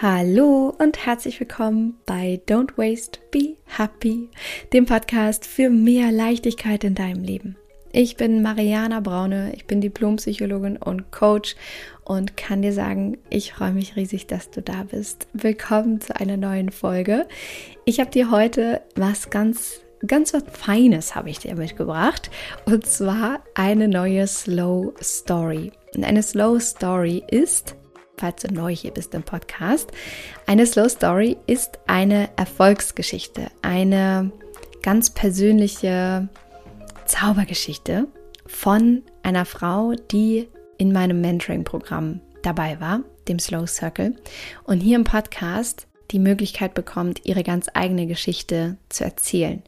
[0.00, 4.28] Hallo und herzlich willkommen bei Don't Waste, Be Happy,
[4.72, 7.56] dem Podcast für mehr Leichtigkeit in deinem Leben.
[7.90, 11.56] Ich bin Mariana Braune, ich bin Diplompsychologin und Coach
[12.04, 15.28] und kann dir sagen, ich freue mich riesig, dass du da bist.
[15.32, 17.26] Willkommen zu einer neuen Folge.
[17.84, 22.30] Ich habe dir heute was ganz ganz was Feines habe ich dir mitgebracht
[22.66, 25.72] und zwar eine neue Slow Story.
[25.96, 27.76] Und eine Slow Story ist
[28.16, 29.90] falls du neu hier bist im Podcast.
[30.46, 34.30] Eine Slow Story ist eine Erfolgsgeschichte, eine
[34.82, 36.28] ganz persönliche
[37.06, 38.06] Zaubergeschichte
[38.46, 44.14] von einer Frau, die in meinem Mentoring-Programm dabei war, dem Slow Circle,
[44.64, 49.62] und hier im Podcast die Möglichkeit bekommt, ihre ganz eigene Geschichte zu erzählen.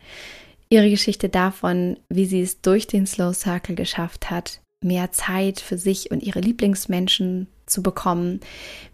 [0.68, 5.78] Ihre Geschichte davon, wie sie es durch den Slow Circle geschafft hat, mehr Zeit für
[5.78, 8.40] sich und ihre Lieblingsmenschen zu bekommen,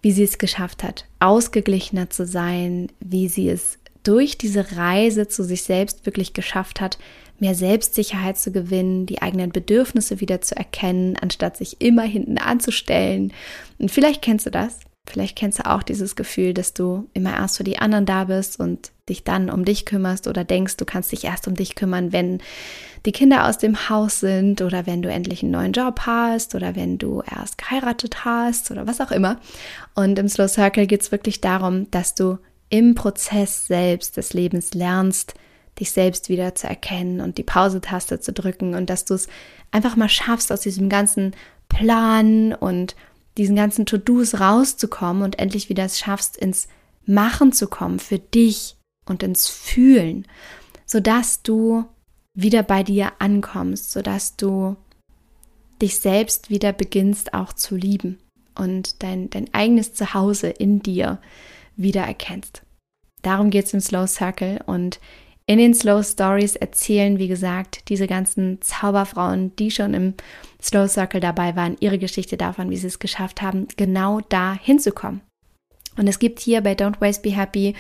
[0.01, 5.45] wie sie es geschafft hat, ausgeglichener zu sein, wie sie es durch diese Reise zu
[5.45, 6.99] sich selbst wirklich geschafft hat,
[7.39, 13.33] mehr Selbstsicherheit zu gewinnen, die eigenen Bedürfnisse wieder zu erkennen, anstatt sich immer hinten anzustellen.
[13.79, 14.81] Und vielleicht kennst du das.
[15.07, 18.61] Vielleicht kennst du auch dieses Gefühl, dass du immer erst für die anderen da bist
[18.61, 22.13] und dich dann um dich kümmerst oder denkst, du kannst dich erst um dich kümmern,
[22.13, 22.41] wenn
[23.05, 26.77] die Kinder aus dem Haus sind oder wenn du endlich einen neuen Job hast oder
[26.77, 29.41] wenn du erst geheiratet hast oder was auch immer.
[29.95, 34.73] Und im Slow Circle geht es wirklich darum, dass du im Prozess selbst des Lebens
[34.73, 35.35] lernst,
[35.81, 39.27] dich selbst wieder zu erkennen und die Pause-Taste zu drücken und dass du es
[39.73, 41.35] einfach mal schaffst, aus diesem ganzen
[41.69, 42.95] Plan und
[43.37, 46.69] diesen ganzen To-Dos rauszukommen und endlich wieder es schaffst, ins
[47.07, 50.27] Machen zu kommen für dich und ins Fühlen,
[50.87, 51.85] sodass du
[52.35, 54.77] wieder bei dir ankommst, sodass du
[55.81, 58.19] dich selbst wieder beginnst auch zu lieben
[58.55, 61.21] und dein, dein eigenes Zuhause in dir
[61.77, 62.63] wieder erkennst.
[63.23, 65.01] Darum geht es im Slow Circle und
[65.47, 70.15] in den Slow Stories erzählen, wie gesagt, diese ganzen Zauberfrauen, die schon im
[70.63, 75.21] Slow Circle dabei waren, ihre Geschichte davon, wie sie es geschafft haben, genau da hinzukommen.
[75.97, 77.75] Und es gibt hier bei Don't Waste Be Happy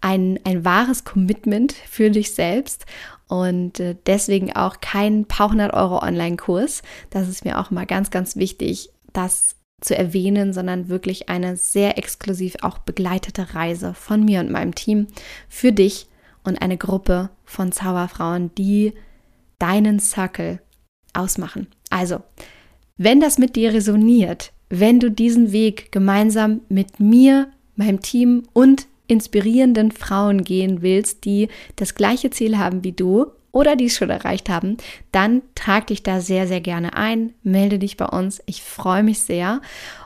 [0.00, 2.86] ein, ein wahres Commitment für dich selbst
[3.28, 6.82] und äh, deswegen auch kein paar hundert Euro Online-Kurs.
[7.10, 11.98] Das ist mir auch mal ganz, ganz wichtig, das zu erwähnen, sondern wirklich eine sehr
[11.98, 15.08] exklusiv auch begleitete Reise von mir und meinem Team
[15.48, 16.08] für dich
[16.42, 18.94] und eine Gruppe von Zauberfrauen, die
[19.58, 20.60] deinen Circle
[21.14, 21.68] ausmachen.
[21.90, 22.20] Also,
[22.96, 28.86] wenn das mit dir resoniert, wenn du diesen Weg gemeinsam mit mir, meinem Team und
[29.08, 34.10] inspirierenden Frauen gehen willst, die das gleiche Ziel haben wie du oder die es schon
[34.10, 34.76] erreicht haben,
[35.10, 38.40] dann trag dich da sehr, sehr gerne ein, melde dich bei uns.
[38.46, 39.60] Ich freue mich sehr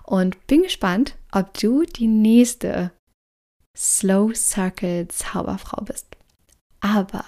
[0.04, 2.92] und bin gespannt, ob du die nächste
[3.76, 6.06] Slow Circle Zauberfrau bist.
[6.80, 7.24] Aber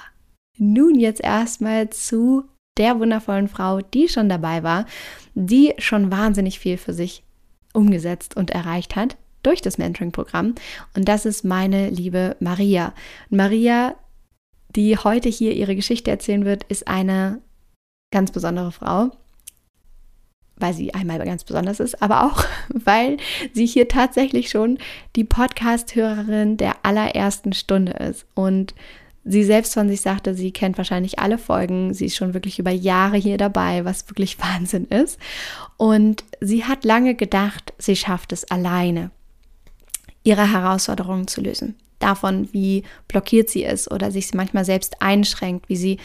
[0.56, 2.44] nun jetzt erstmal zu
[2.76, 4.87] der wundervollen Frau, die schon dabei war,
[5.34, 7.23] die schon wahnsinnig viel für sich
[7.73, 10.55] umgesetzt und erreicht hat durch das Mentoring-Programm.
[10.96, 12.93] Und das ist meine liebe Maria.
[13.31, 13.94] Maria,
[14.70, 17.40] die heute hier ihre Geschichte erzählen wird, ist eine
[18.12, 19.11] ganz besondere Frau,
[20.56, 23.19] weil sie einmal ganz besonders ist, aber auch, weil
[23.52, 24.78] sie hier tatsächlich schon
[25.14, 28.26] die Podcast-Hörerin der allerersten Stunde ist.
[28.34, 28.75] Und
[29.26, 32.70] sie selbst von sich sagte, sie kennt wahrscheinlich alle Folgen, sie ist schon wirklich über
[32.70, 35.19] Jahre hier dabei, was wirklich Wahnsinn ist.
[35.76, 39.11] Und sie hat lange gedacht, sie schafft es alleine,
[40.23, 41.75] ihre Herausforderungen zu lösen.
[41.99, 45.99] Davon, wie blockiert sie ist oder sich manchmal selbst einschränkt, wie sie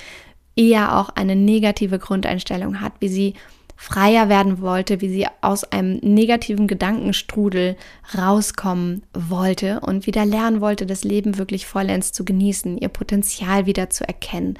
[0.55, 3.33] eher auch eine negative Grundeinstellung hat, wie sie
[3.81, 7.75] freier werden wollte, wie sie aus einem negativen Gedankenstrudel
[8.15, 13.89] rauskommen wollte und wieder lernen wollte, das Leben wirklich vollends zu genießen, ihr Potenzial wieder
[13.89, 14.59] zu erkennen,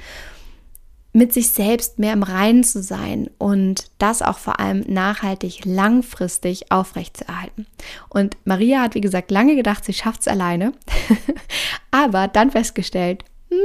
[1.12, 6.72] mit sich selbst mehr im Reinen zu sein und das auch vor allem nachhaltig, langfristig
[6.72, 7.68] aufrechtzuerhalten.
[8.08, 10.72] Und Maria hat, wie gesagt, lange gedacht, sie schafft es alleine,
[11.92, 13.58] aber dann festgestellt, hm,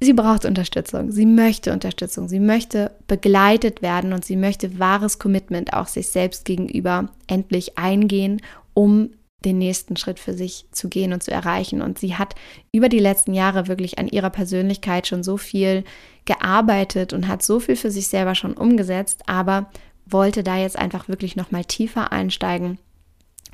[0.00, 5.72] sie braucht Unterstützung, sie möchte Unterstützung, sie möchte begleitet werden und sie möchte wahres Commitment
[5.72, 8.40] auch sich selbst gegenüber endlich eingehen,
[8.74, 9.10] um
[9.44, 11.80] den nächsten Schritt für sich zu gehen und zu erreichen.
[11.80, 12.34] Und sie hat
[12.72, 15.84] über die letzten Jahre wirklich an ihrer Persönlichkeit schon so viel
[16.24, 19.70] gearbeitet und hat so viel für sich selber schon umgesetzt, aber
[20.06, 22.78] wollte da jetzt einfach wirklich noch mal tiefer einsteigen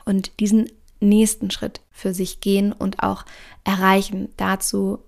[0.05, 0.71] und diesen
[1.01, 3.25] nächsten Schritt für sich gehen und auch
[3.65, 4.29] erreichen.
[4.37, 5.01] Dazu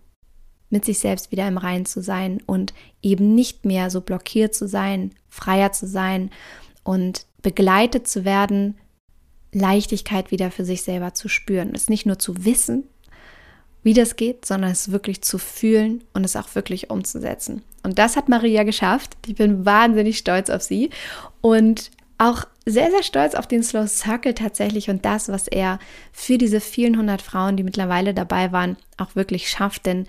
[0.76, 4.68] mit sich selbst wieder im Reinen zu sein und eben nicht mehr so blockiert zu
[4.68, 6.30] sein, freier zu sein
[6.84, 8.76] und begleitet zu werden,
[9.52, 11.72] Leichtigkeit wieder für sich selber zu spüren.
[11.74, 12.84] Es nicht nur zu wissen,
[13.82, 17.62] wie das geht, sondern es wirklich zu fühlen und es auch wirklich umzusetzen.
[17.82, 19.16] Und das hat Maria geschafft.
[19.26, 20.90] Ich bin wahnsinnig stolz auf sie
[21.40, 25.78] und auch sehr, sehr stolz auf den Slow Circle tatsächlich und das, was er
[26.12, 29.86] für diese vielen hundert Frauen, die mittlerweile dabei waren, auch wirklich schafft.
[29.86, 30.06] Denn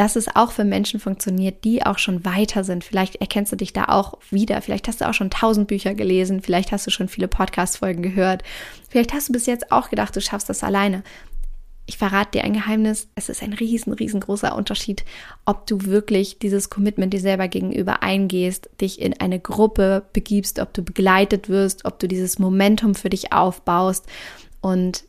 [0.00, 2.84] dass es auch für Menschen funktioniert, die auch schon weiter sind.
[2.84, 4.62] Vielleicht erkennst du dich da auch wieder.
[4.62, 6.40] Vielleicht hast du auch schon tausend Bücher gelesen.
[6.40, 8.42] Vielleicht hast du schon viele Podcast-Folgen gehört.
[8.88, 11.02] Vielleicht hast du bis jetzt auch gedacht, du schaffst das alleine.
[11.84, 13.08] Ich verrate dir ein Geheimnis.
[13.14, 15.04] Es ist ein riesen, riesengroßer Unterschied,
[15.44, 20.72] ob du wirklich dieses Commitment dir selber gegenüber eingehst, dich in eine Gruppe begibst, ob
[20.72, 24.06] du begleitet wirst, ob du dieses Momentum für dich aufbaust.
[24.62, 25.04] Und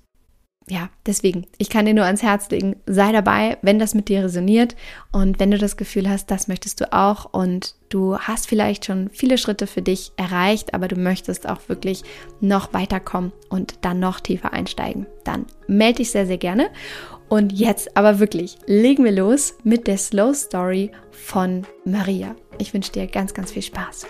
[0.71, 4.23] ja, deswegen, ich kann dir nur ans Herz legen, sei dabei, wenn das mit dir
[4.23, 4.77] resoniert
[5.11, 9.09] und wenn du das Gefühl hast, das möchtest du auch und du hast vielleicht schon
[9.09, 12.03] viele Schritte für dich erreicht, aber du möchtest auch wirklich
[12.39, 16.69] noch weiterkommen und dann noch tiefer einsteigen, dann melde dich sehr, sehr gerne.
[17.27, 22.33] Und jetzt aber wirklich, legen wir los mit der Slow Story von Maria.
[22.59, 24.05] Ich wünsche dir ganz, ganz viel Spaß.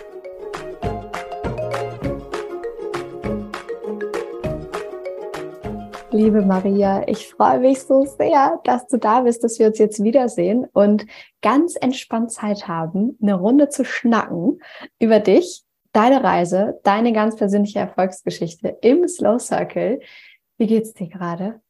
[6.12, 10.04] Liebe Maria, ich freue mich so sehr, dass du da bist, dass wir uns jetzt
[10.04, 11.06] wiedersehen und
[11.40, 14.60] ganz entspannt Zeit haben, eine Runde zu schnacken
[14.98, 15.62] über dich,
[15.92, 20.00] deine Reise, deine ganz persönliche Erfolgsgeschichte im Slow Circle.
[20.58, 21.62] Wie geht's dir gerade?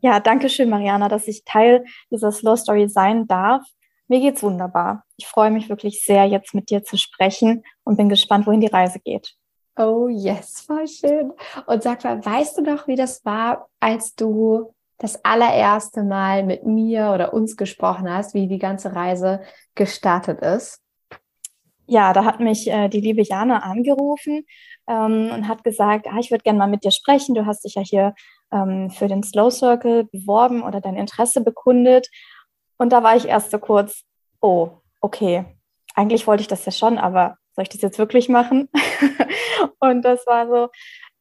[0.00, 3.62] Ja, danke schön, Mariana, dass ich Teil dieser Slow Story sein darf.
[4.08, 5.04] Mir geht's wunderbar.
[5.16, 8.66] Ich freue mich wirklich sehr, jetzt mit dir zu sprechen und bin gespannt, wohin die
[8.66, 9.37] Reise geht.
[9.78, 11.32] Oh yes, voll schön.
[11.66, 16.66] Und sag mal, weißt du noch, wie das war, als du das allererste Mal mit
[16.66, 19.40] mir oder uns gesprochen hast, wie die ganze Reise
[19.76, 20.82] gestartet ist?
[21.86, 24.44] Ja, da hat mich äh, die liebe Jana angerufen
[24.88, 27.36] ähm, und hat gesagt, ah, ich würde gerne mal mit dir sprechen.
[27.36, 28.14] Du hast dich ja hier
[28.50, 32.08] ähm, für den Slow Circle beworben oder dein Interesse bekundet.
[32.78, 34.02] Und da war ich erst so kurz,
[34.40, 34.70] oh,
[35.00, 35.44] okay,
[35.94, 38.68] eigentlich wollte ich das ja schon, aber soll ich das jetzt wirklich machen?
[39.80, 40.68] und das war so,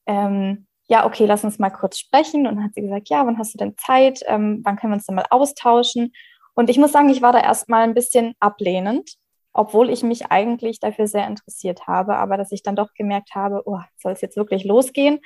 [0.06, 2.46] ähm, ja, okay, lass uns mal kurz sprechen.
[2.46, 4.22] Und dann hat sie gesagt, ja, wann hast du denn Zeit?
[4.28, 6.14] Ähm, wann können wir uns denn mal austauschen?
[6.54, 9.16] Und ich muss sagen, ich war da erstmal ein bisschen ablehnend,
[9.52, 13.64] obwohl ich mich eigentlich dafür sehr interessiert habe, aber dass ich dann doch gemerkt habe,
[13.66, 15.20] oh, soll es jetzt wirklich losgehen?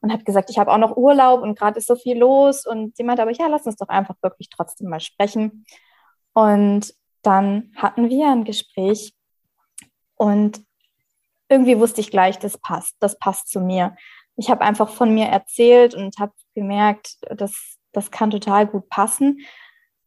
[0.00, 2.66] Und habe gesagt, ich habe auch noch Urlaub und gerade ist so viel los.
[2.66, 5.64] Und sie meinte aber, ja, lass uns doch einfach wirklich trotzdem mal sprechen.
[6.34, 6.92] Und
[7.22, 9.15] dann hatten wir ein Gespräch
[10.16, 10.64] und
[11.48, 13.96] irgendwie wusste ich gleich, das passt, das passt zu mir.
[14.36, 19.40] Ich habe einfach von mir erzählt und habe gemerkt, das, das kann total gut passen.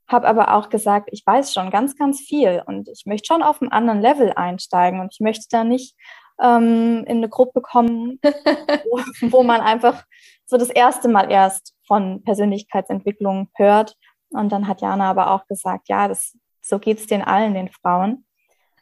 [0.08, 3.62] Habe aber auch gesagt, ich weiß schon ganz, ganz viel und ich möchte schon auf
[3.62, 5.96] einem anderen Level einsteigen und ich möchte da nicht
[6.42, 9.00] ähm, in eine Gruppe kommen, wo,
[9.32, 10.04] wo man einfach
[10.46, 13.96] so das erste Mal erst von Persönlichkeitsentwicklung hört.
[14.32, 17.70] Und dann hat Jana aber auch gesagt, ja, das, so geht es den allen, den
[17.70, 18.26] Frauen.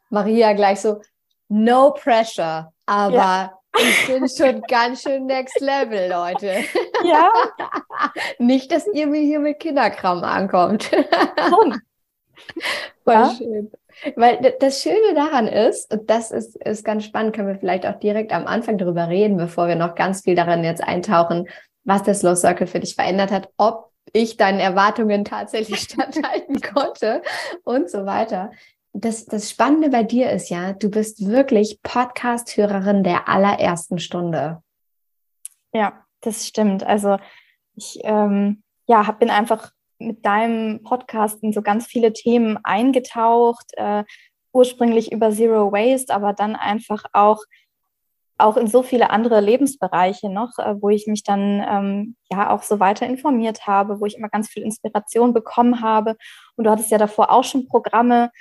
[0.10, 1.02] Maria gleich so,
[1.50, 3.60] no pressure, aber ja.
[3.78, 6.64] ich bin schon ganz schön next level, Leute.
[7.04, 7.32] Ja.
[8.40, 10.90] Nicht, dass ihr mir hier mit Kinderkram ankommt.
[11.50, 11.82] Schon,
[13.04, 13.32] Voll ja?
[13.38, 13.72] schön.
[14.16, 18.00] Weil das Schöne daran ist, und das ist, ist ganz spannend, können wir vielleicht auch
[18.00, 21.48] direkt am Anfang darüber reden, bevor wir noch ganz viel daran jetzt eintauchen,
[21.84, 27.22] was der Slow Circle für dich verändert hat, ob ich deinen Erwartungen tatsächlich standhalten konnte
[27.64, 28.52] und so weiter.
[29.00, 34.64] Das, das Spannende bei dir ist ja, du bist wirklich Podcast-Hörerin der allerersten Stunde.
[35.72, 36.84] Ja, das stimmt.
[36.84, 37.18] Also
[37.76, 44.04] ich ähm, ja, bin einfach mit deinem Podcast in so ganz viele Themen eingetaucht, äh,
[44.52, 47.44] ursprünglich über Zero Waste, aber dann einfach auch
[48.40, 52.64] auch in so viele andere Lebensbereiche noch, äh, wo ich mich dann ähm, ja auch
[52.64, 56.16] so weiter informiert habe, wo ich immer ganz viel Inspiration bekommen habe.
[56.56, 58.32] Und du hattest ja davor auch schon Programme,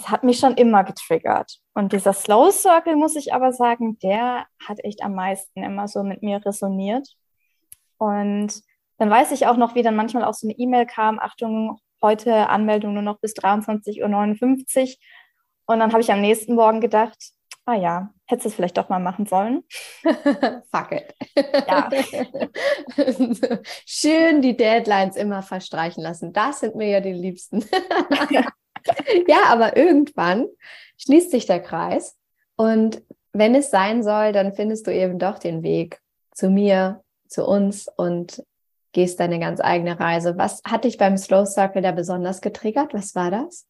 [0.00, 1.58] das hat mich schon immer getriggert.
[1.74, 6.02] Und dieser Slow Circle, muss ich aber sagen, der hat echt am meisten immer so
[6.02, 7.06] mit mir resoniert.
[7.98, 8.62] Und
[8.98, 12.48] dann weiß ich auch noch, wie dann manchmal auch so eine E-Mail kam, Achtung, heute
[12.48, 14.96] Anmeldung nur noch bis 23.59 Uhr.
[15.66, 17.32] Und dann habe ich am nächsten Morgen gedacht,
[17.66, 19.64] ah ja, hättest du es vielleicht doch mal machen sollen.
[20.02, 21.14] Fuck it.
[21.68, 21.90] Ja.
[23.86, 26.32] Schön die Deadlines immer verstreichen lassen.
[26.32, 27.64] Das sind mir ja die Liebsten.
[29.28, 30.46] ja, aber irgendwann
[30.98, 32.16] schließt sich der Kreis
[32.56, 36.00] und wenn es sein soll, dann findest du eben doch den Weg
[36.32, 38.42] zu mir, zu uns und
[38.92, 40.36] gehst deine ganz eigene Reise.
[40.36, 42.92] Was hat dich beim Slow Circle da besonders getriggert?
[42.92, 43.66] Was war das?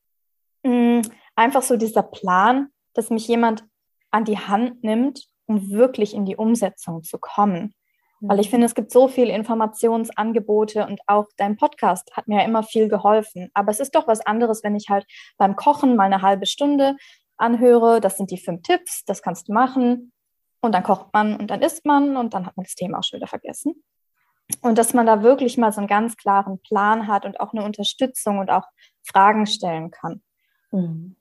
[0.62, 1.00] Mm,
[1.34, 3.64] einfach so dieser Plan, dass mich jemand
[4.10, 7.74] an die Hand nimmt, um wirklich in die Umsetzung zu kommen.
[8.20, 8.50] Weil ich mhm.
[8.50, 12.88] finde, es gibt so viele Informationsangebote und auch dein Podcast hat mir ja immer viel
[12.88, 13.50] geholfen.
[13.54, 15.06] Aber es ist doch was anderes, wenn ich halt
[15.38, 16.96] beim Kochen mal eine halbe Stunde
[17.38, 18.00] anhöre.
[18.00, 20.12] Das sind die fünf Tipps, das kannst du machen.
[20.60, 23.04] Und dann kocht man und dann isst man und dann hat man das Thema auch
[23.04, 23.82] schon wieder vergessen.
[24.60, 27.64] Und dass man da wirklich mal so einen ganz klaren Plan hat und auch eine
[27.64, 28.64] Unterstützung und auch
[29.02, 30.22] Fragen stellen kann.
[30.72, 31.16] Mhm.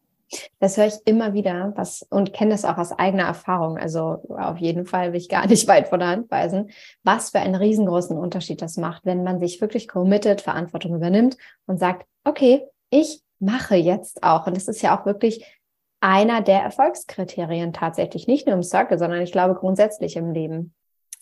[0.59, 3.77] Das höre ich immer wieder was und kenne das auch aus eigener Erfahrung.
[3.77, 6.71] Also auf jeden Fall will ich gar nicht weit von der Hand weisen,
[7.03, 11.79] was für einen riesengroßen Unterschied das macht, wenn man sich wirklich committed, Verantwortung übernimmt und
[11.79, 14.47] sagt, okay, ich mache jetzt auch.
[14.47, 15.45] Und das ist ja auch wirklich
[16.01, 20.73] einer der Erfolgskriterien tatsächlich, nicht nur im Circle, sondern ich glaube grundsätzlich im Leben.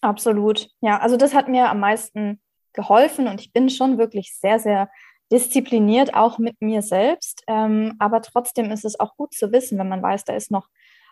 [0.01, 0.69] Absolut.
[0.81, 2.39] Ja, also das hat mir am meisten
[2.73, 4.89] geholfen und ich bin schon wirklich sehr, sehr
[5.31, 7.43] diszipliniert, auch mit mir selbst.
[7.48, 10.67] Ähm, aber trotzdem ist es auch gut zu wissen, wenn man weiß, da ist noch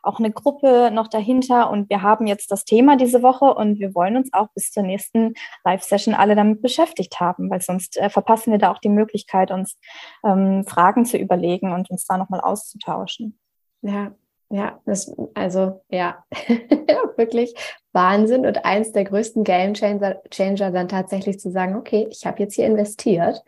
[0.05, 3.95] auch eine Gruppe noch dahinter und wir haben jetzt das Thema diese Woche und wir
[3.95, 8.51] wollen uns auch bis zur nächsten Live-Session alle damit beschäftigt haben, weil sonst äh, verpassen
[8.51, 9.77] wir da auch die Möglichkeit, uns
[10.24, 13.39] ähm, Fragen zu überlegen und uns da nochmal auszutauschen.
[13.81, 14.13] Ja,
[14.51, 16.24] ja, das, also ja,
[17.17, 17.55] wirklich
[17.91, 22.43] Wahnsinn und eins der größten Game Changer, Changer dann tatsächlich zu sagen, okay, ich habe
[22.43, 23.43] jetzt hier investiert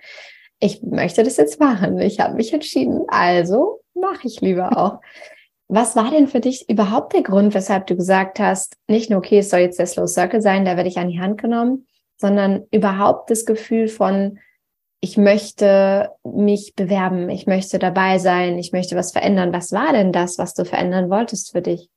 [0.60, 2.00] ich möchte das jetzt machen.
[2.00, 5.02] Ich habe mich entschieden, also mache ich lieber auch.
[5.70, 9.40] Was war denn für dich überhaupt der Grund, weshalb du gesagt hast, nicht nur, okay,
[9.40, 12.66] es soll jetzt der Slow Circle sein, da werde ich an die Hand genommen, sondern
[12.72, 14.40] überhaupt das Gefühl von,
[15.02, 19.54] ich möchte mich bewerben, ich möchte dabei sein, ich möchte was verändern.
[19.54, 21.90] Was war denn das, was du verändern wolltest für dich?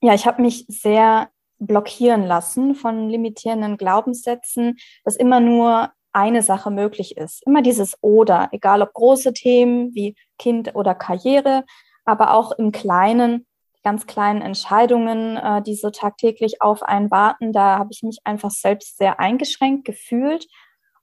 [0.00, 1.28] Ja, ich habe mich sehr
[1.58, 7.44] blockieren lassen von limitierenden Glaubenssätzen, dass immer nur eine Sache möglich ist.
[7.46, 11.64] Immer dieses Oder, egal ob große Themen wie Kind oder Karriere,
[12.04, 13.46] aber auch im Kleinen,
[13.84, 17.52] ganz kleinen Entscheidungen, äh, die so tagtäglich auf einen warten.
[17.52, 20.46] Da habe ich mich einfach selbst sehr eingeschränkt gefühlt,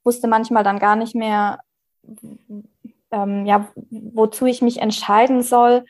[0.04, 1.60] wusste manchmal dann gar nicht mehr,
[3.12, 5.86] ähm, ja, wozu ich mich entscheiden soll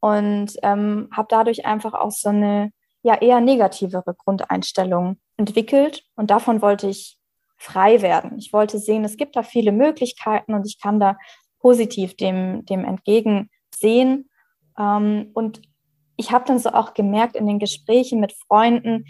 [0.00, 2.72] und ähm, habe dadurch einfach auch so eine
[3.02, 7.19] ja eher negativere Grundeinstellung entwickelt und davon wollte ich
[7.60, 8.38] frei werden.
[8.38, 11.16] Ich wollte sehen, es gibt da viele Möglichkeiten und ich kann da
[11.60, 14.30] positiv dem, dem entgegensehen.
[14.78, 15.60] Ähm, und
[16.16, 19.04] ich habe dann so auch gemerkt in den Gesprächen mit Freunden,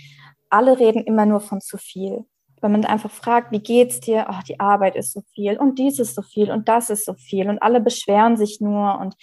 [0.49, 2.25] alle reden immer nur von zu viel.
[2.61, 4.28] Wenn man einfach fragt, wie geht's dir?
[4.28, 7.14] Ach, die Arbeit ist so viel und dies ist so viel und das ist so
[7.14, 9.14] viel und alle beschweren sich nur und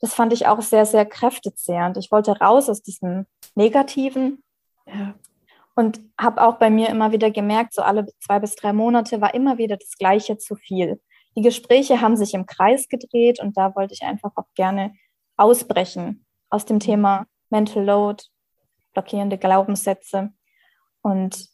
[0.00, 1.96] das fand ich auch sehr, sehr kräftezehrend.
[1.96, 4.44] Ich wollte raus aus diesem Negativen.
[5.78, 9.32] Und habe auch bei mir immer wieder gemerkt, so alle zwei bis drei Monate war
[9.32, 11.00] immer wieder das Gleiche zu viel.
[11.36, 14.92] Die Gespräche haben sich im Kreis gedreht und da wollte ich einfach auch gerne
[15.36, 18.24] ausbrechen aus dem Thema Mental Load,
[18.92, 20.30] blockierende Glaubenssätze
[21.02, 21.48] und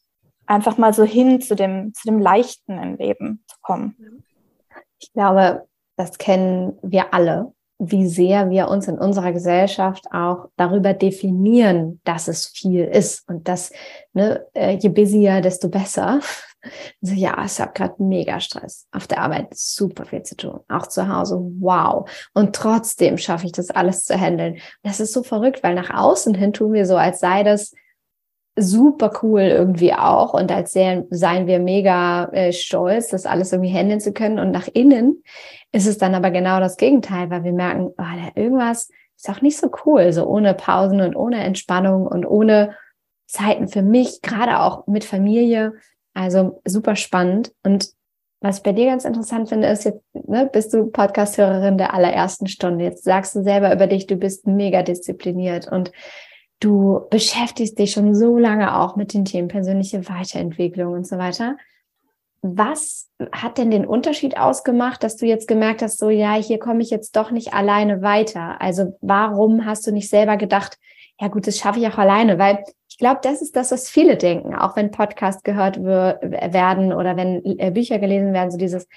[0.46, 4.24] einfach mal so hin zu dem, zu dem Leichten im Leben zu kommen.
[5.00, 10.94] Ich glaube, das kennen wir alle wie sehr wir uns in unserer Gesellschaft auch darüber
[10.94, 13.72] definieren, dass es viel ist und dass
[14.12, 16.20] ne, äh, je busier, desto besser.
[17.02, 18.86] So, ja, ich habe gerade mega Stress.
[18.90, 20.60] Auf der Arbeit super viel zu tun.
[20.70, 22.08] Auch zu Hause, wow.
[22.32, 24.56] Und trotzdem schaffe ich das alles zu handeln.
[24.82, 27.74] Das ist so verrückt, weil nach außen hin tun wir so, als sei das
[28.56, 34.00] super cool irgendwie auch und als seien wir mega äh, stolz, das alles irgendwie handeln
[34.00, 34.38] zu können.
[34.38, 35.22] Und nach innen
[35.74, 39.58] ist es dann aber genau das Gegenteil, weil wir merken, oh, irgendwas ist auch nicht
[39.58, 42.76] so cool, so ohne Pausen und ohne Entspannung und ohne
[43.26, 45.72] Zeiten für mich, gerade auch mit Familie.
[46.14, 47.52] Also super spannend.
[47.64, 47.90] Und
[48.40, 52.46] was ich bei dir ganz interessant finde, ist jetzt, ne, bist du Podcast-Hörerin der allerersten
[52.46, 52.84] Stunde.
[52.84, 55.90] Jetzt sagst du selber über dich, du bist mega diszipliniert und
[56.60, 61.56] du beschäftigst dich schon so lange auch mit den Themen persönliche Weiterentwicklung und so weiter.
[62.46, 66.82] Was hat denn den Unterschied ausgemacht, dass du jetzt gemerkt hast, so ja, hier komme
[66.82, 68.60] ich jetzt doch nicht alleine weiter?
[68.60, 70.76] Also warum hast du nicht selber gedacht,
[71.18, 72.38] ja gut, das schaffe ich auch alleine?
[72.38, 77.16] Weil ich glaube, das ist das, was viele denken, auch wenn Podcasts gehört werden oder
[77.16, 78.88] wenn äh, Bücher gelesen werden, so dieses,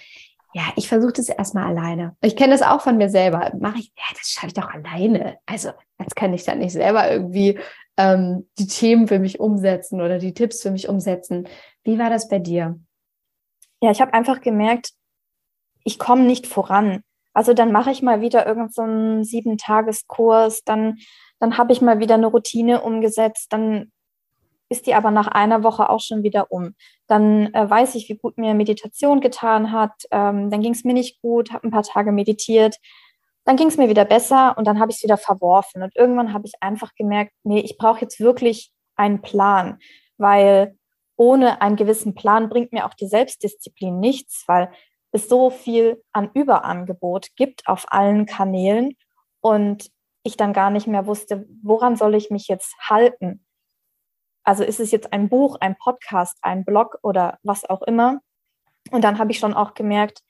[0.54, 2.18] ja, ich versuche das erstmal alleine.
[2.22, 3.54] Ich kenne das auch von mir selber.
[3.62, 5.38] Mache ich, ja, das schaffe ich doch alleine.
[5.46, 7.58] Also, jetzt kann ich dann nicht selber irgendwie
[7.96, 11.48] ähm, die Themen für mich umsetzen oder die Tipps für mich umsetzen.
[11.86, 12.78] Wie war das bei dir?
[13.82, 14.92] Ja, ich habe einfach gemerkt,
[15.84, 17.02] ich komme nicht voran.
[17.34, 20.98] Also dann mache ich mal wieder irgendeinen so Sieben-Tageskurs, dann
[21.40, 23.92] dann habe ich mal wieder eine Routine umgesetzt, dann
[24.70, 26.76] ist die aber nach einer Woche auch schon wieder um.
[27.08, 29.94] Dann äh, weiß ich, wie gut mir Meditation getan hat.
[30.12, 32.76] Ähm, dann ging es mir nicht gut, habe ein paar Tage meditiert.
[33.46, 35.84] Dann ging es mir wieder besser und dann habe ich es wieder verworfen.
[35.84, 39.80] Und irgendwann habe ich einfach gemerkt, nee, ich brauche jetzt wirklich einen Plan,
[40.18, 40.77] weil
[41.18, 44.72] ohne einen gewissen Plan bringt mir auch die Selbstdisziplin nichts, weil
[45.12, 48.96] es so viel an Überangebot gibt auf allen Kanälen.
[49.42, 49.90] Und
[50.24, 53.46] ich dann gar nicht mehr wusste, woran soll ich mich jetzt halten?
[54.44, 58.20] Also ist es jetzt ein Buch, ein Podcast, ein Blog oder was auch immer?
[58.92, 60.22] Und dann habe ich schon auch gemerkt,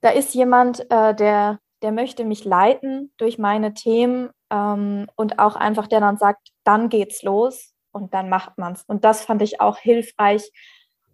[0.00, 5.56] da ist jemand, äh, der, der möchte mich leiten durch meine Themen ähm, und auch
[5.56, 8.84] einfach, der dann sagt, dann geht's los und dann macht man's.
[8.86, 10.50] Und das fand ich auch hilfreich,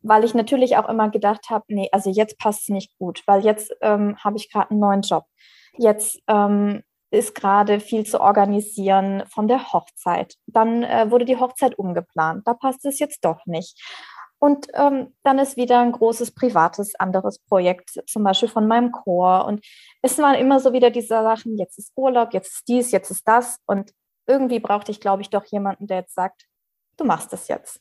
[0.03, 3.45] weil ich natürlich auch immer gedacht habe, nee, also jetzt passt es nicht gut, weil
[3.45, 5.25] jetzt ähm, habe ich gerade einen neuen Job.
[5.79, 10.35] Jetzt ähm, ist gerade viel zu organisieren von der Hochzeit.
[10.47, 12.47] Dann äh, wurde die Hochzeit umgeplant.
[12.47, 13.81] Da passt es jetzt doch nicht.
[14.39, 19.47] Und ähm, dann ist wieder ein großes privates anderes Projekt, zum Beispiel von meinem Chor.
[19.47, 19.65] Und
[20.03, 23.27] es waren immer so wieder diese Sachen, jetzt ist Urlaub, jetzt ist dies, jetzt ist
[23.27, 23.59] das.
[23.67, 23.93] Und
[24.27, 26.47] irgendwie brauchte ich, glaube ich, doch jemanden, der jetzt sagt,
[26.96, 27.80] du machst es jetzt.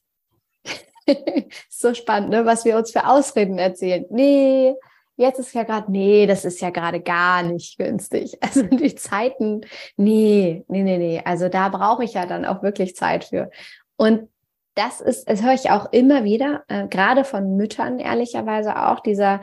[1.70, 2.46] so spannend, ne?
[2.46, 4.06] was wir uns für Ausreden erzählen.
[4.10, 4.76] Nee,
[5.18, 8.38] Jetzt ist ja gerade, nee, das ist ja gerade gar nicht günstig.
[8.42, 9.62] Also die Zeiten,
[9.96, 11.22] nee, nee, nee, nee.
[11.24, 13.50] Also da brauche ich ja dann auch wirklich Zeit für.
[13.96, 14.30] Und
[14.76, 19.42] das ist, das höre ich auch immer wieder, äh, gerade von Müttern ehrlicherweise auch, dieser,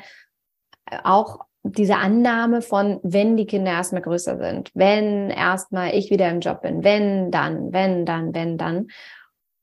[0.91, 6.29] äh, auch diese Annahme von, wenn die Kinder erstmal größer sind, wenn erstmal ich wieder
[6.29, 8.89] im Job bin, wenn dann, wenn dann, wenn dann.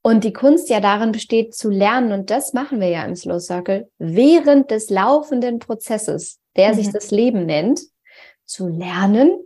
[0.10, 3.40] Und die Kunst ja darin besteht, zu lernen, und das machen wir ja im Slow
[3.40, 6.74] Circle, während des laufenden Prozesses, der mhm.
[6.74, 7.82] sich das Leben nennt,
[8.44, 9.38] zu lernen,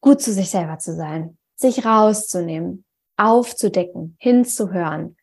[0.00, 2.86] gut zu sich selber zu sein, sich rauszunehmen,
[3.18, 5.18] aufzudecken, hinzuhören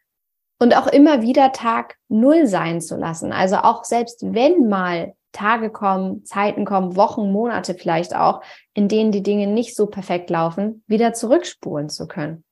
[0.60, 3.34] und auch immer wieder Tag Null sein zu lassen.
[3.34, 8.44] Also auch selbst wenn mal Tage kommen, Zeiten kommen, Wochen, Monate vielleicht auch,
[8.76, 12.44] in denen die Dinge nicht so perfekt laufen, wieder zurückspulen zu können.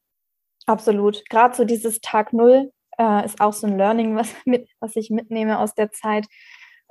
[0.69, 1.27] Absolut.
[1.31, 5.09] Gerade so dieses Tag Null äh, ist auch so ein Learning, was, mit, was ich
[5.09, 6.27] mitnehme aus der Zeit.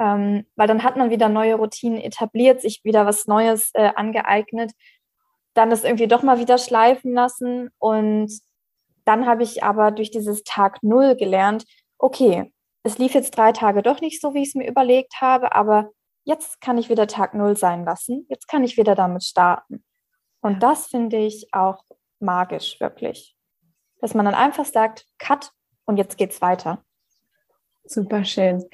[0.01, 4.73] Ähm, weil dann hat man wieder neue Routinen etabliert, sich wieder was Neues äh, angeeignet,
[5.55, 7.71] dann das irgendwie doch mal wieder schleifen lassen.
[7.79, 8.33] Und
[9.05, 11.65] dann habe ich aber durch dieses Tag Null gelernt,
[11.99, 15.55] okay, es lief jetzt drei Tage doch nicht so, wie ich es mir überlegt habe,
[15.55, 15.91] aber
[16.25, 18.27] jetzt kann ich wieder Tag Null sein lassen.
[18.29, 19.85] Jetzt kann ich wieder damit starten.
[20.41, 21.85] Und das finde ich auch
[22.19, 23.38] magisch, wirklich
[24.01, 25.53] dass man dann einfach sagt, cut
[25.85, 26.83] und jetzt geht's weiter.
[27.85, 28.65] Super schön.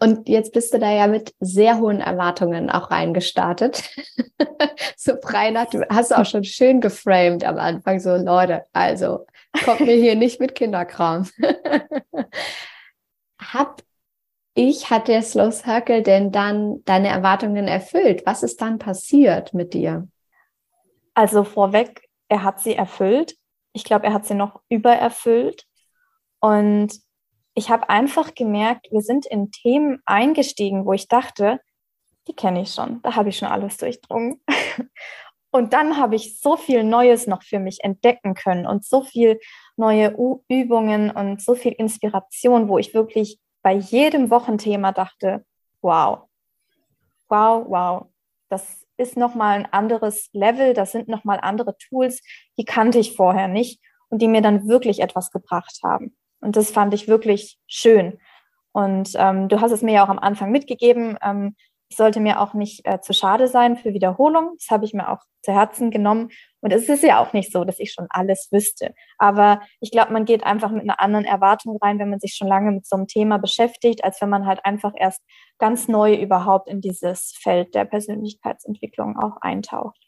[0.00, 3.90] Und jetzt bist du da ja mit sehr hohen Erwartungen auch reingestartet.
[4.96, 9.26] so frei nach, du hast auch schon schön geframed am Anfang, so Leute, also
[9.64, 11.28] kommt mir hier nicht mit Kinderkram.
[13.40, 13.82] Hab
[14.54, 18.22] ich, hat der Slow Circle denn dann deine Erwartungen erfüllt?
[18.24, 20.06] Was ist dann passiert mit dir?
[21.14, 23.37] Also vorweg, er hat sie erfüllt
[23.78, 25.64] ich glaube, er hat sie noch übererfüllt.
[26.40, 26.92] Und
[27.54, 31.60] ich habe einfach gemerkt, wir sind in Themen eingestiegen, wo ich dachte,
[32.26, 34.42] die kenne ich schon, da habe ich schon alles durchdrungen.
[35.50, 39.40] Und dann habe ich so viel Neues noch für mich entdecken können und so viel
[39.78, 45.46] neue U Übungen und so viel Inspiration, wo ich wirklich bei jedem Wochenthema dachte,
[45.80, 46.28] wow,
[47.30, 48.06] wow, wow,
[48.50, 52.20] das ist nochmal ein anderes Level, das sind nochmal andere Tools,
[52.58, 53.80] die kannte ich vorher nicht
[54.10, 56.16] und die mir dann wirklich etwas gebracht haben.
[56.40, 58.18] Und das fand ich wirklich schön.
[58.72, 61.16] Und ähm, du hast es mir ja auch am Anfang mitgegeben.
[61.22, 61.56] Ähm,
[61.88, 64.54] ich sollte mir auch nicht äh, zu schade sein für Wiederholung.
[64.58, 66.30] Das habe ich mir auch zu Herzen genommen.
[66.60, 68.94] Und es ist ja auch nicht so, dass ich schon alles wüsste.
[69.18, 72.48] Aber ich glaube, man geht einfach mit einer anderen Erwartung rein, wenn man sich schon
[72.48, 75.22] lange mit so einem Thema beschäftigt, als wenn man halt einfach erst
[75.58, 79.98] ganz neu überhaupt in dieses Feld der Persönlichkeitsentwicklung auch eintaucht.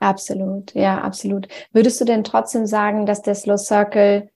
[0.00, 1.48] Absolut, ja, absolut.
[1.72, 4.28] Würdest du denn trotzdem sagen, dass der Slow Circle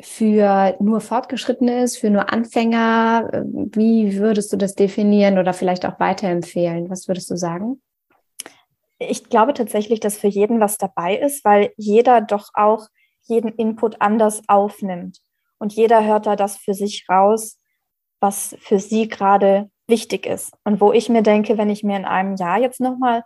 [0.00, 3.44] für nur Fortgeschrittene ist, für nur Anfänger?
[3.44, 6.90] Wie würdest du das definieren oder vielleicht auch weiterempfehlen?
[6.90, 7.80] Was würdest du sagen?
[9.00, 12.86] Ich glaube tatsächlich, dass für jeden was dabei ist, weil jeder doch auch
[13.22, 15.18] jeden Input anders aufnimmt.
[15.58, 17.58] Und jeder hört da das für sich raus,
[18.20, 20.54] was für sie gerade wichtig ist.
[20.64, 23.24] Und wo ich mir denke, wenn ich mir in einem Jahr jetzt nochmal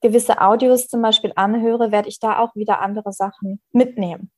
[0.00, 4.30] gewisse Audios zum Beispiel anhöre, werde ich da auch wieder andere Sachen mitnehmen.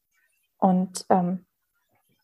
[0.58, 1.44] Und ähm,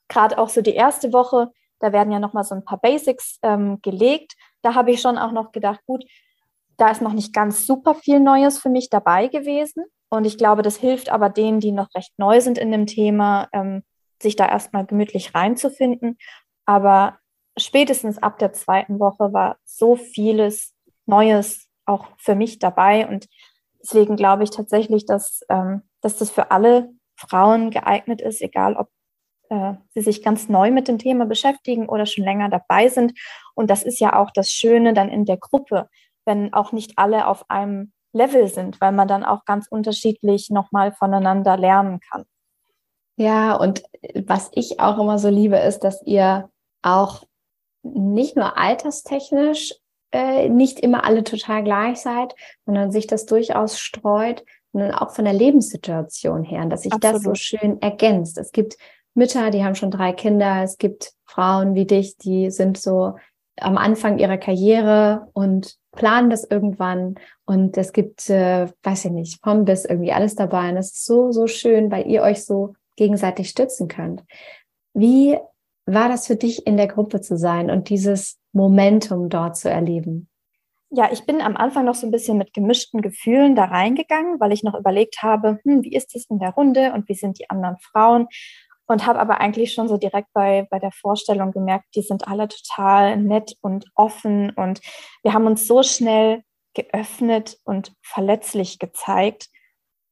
[0.09, 3.81] gerade auch so die erste Woche, da werden ja nochmal so ein paar Basics ähm,
[3.83, 4.35] gelegt.
[4.63, 6.05] Da habe ich schon auch noch gedacht, gut,
[6.83, 9.85] da ist noch nicht ganz super viel Neues für mich dabei gewesen.
[10.11, 13.49] Und ich glaube, das hilft aber denen, die noch recht neu sind in dem Thema,
[13.53, 13.85] ähm,
[14.21, 16.19] sich da erstmal gemütlich reinzufinden.
[16.67, 17.19] Aber
[17.57, 20.75] spätestens ab der zweiten Woche war so vieles
[21.07, 23.07] Neues auch für mich dabei.
[23.07, 23.29] Und
[23.81, 28.89] deswegen glaube ich tatsächlich, dass, ähm, dass das für alle Frauen geeignet ist, egal ob
[29.51, 33.13] äh, sie sich ganz neu mit dem Thema beschäftigen oder schon länger dabei sind.
[33.55, 35.89] Und das ist ja auch das Schöne dann in der Gruppe,
[36.25, 40.93] wenn auch nicht alle auf einem Level sind, weil man dann auch ganz unterschiedlich nochmal
[40.93, 42.25] voneinander lernen kann.
[43.17, 43.83] Ja, und
[44.27, 46.51] was ich auch immer so liebe, ist, dass ihr
[46.83, 47.25] auch
[47.83, 49.75] nicht nur alterstechnisch
[50.13, 52.35] äh, nicht immer alle total gleich seid,
[52.67, 57.17] sondern sich das durchaus streut, sondern auch von der Lebenssituation her, dass sich Absolut.
[57.17, 58.39] das so schön ergänzt.
[58.39, 58.77] Es gibt
[59.15, 60.63] Mütter, die haben schon drei Kinder.
[60.63, 63.15] Es gibt Frauen wie dich, die sind so
[63.61, 67.17] am Anfang ihrer Karriere und planen das irgendwann.
[67.45, 70.71] Und es gibt, äh, weiß ich nicht, vom bis irgendwie alles dabei.
[70.71, 74.23] Und es ist so, so schön, weil ihr euch so gegenseitig stützen könnt.
[74.95, 75.39] Wie
[75.87, 80.29] war das für dich, in der Gruppe zu sein und dieses Momentum dort zu erleben?
[80.95, 84.53] Ja, ich bin am Anfang noch so ein bisschen mit gemischten Gefühlen da reingegangen, weil
[84.53, 87.49] ich noch überlegt habe, hm, wie ist es in der Runde und wie sind die
[87.49, 88.29] anderen Frauen?
[88.87, 92.49] Und habe aber eigentlich schon so direkt bei, bei der Vorstellung gemerkt, die sind alle
[92.49, 94.81] total nett und offen und
[95.23, 96.43] wir haben uns so schnell
[96.75, 99.49] geöffnet und verletzlich gezeigt,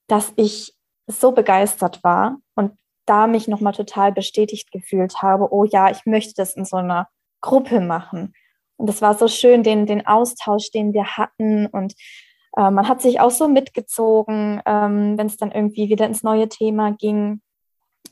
[0.08, 0.74] dass ich
[1.06, 2.72] so begeistert war und
[3.06, 7.08] da mich nochmal total bestätigt gefühlt habe, oh ja, ich möchte das in so einer
[7.40, 8.34] Gruppe machen.
[8.76, 11.94] Und das war so schön, den, den Austausch, den wir hatten und
[12.56, 16.48] äh, man hat sich auch so mitgezogen, ähm, wenn es dann irgendwie wieder ins neue
[16.48, 17.40] Thema ging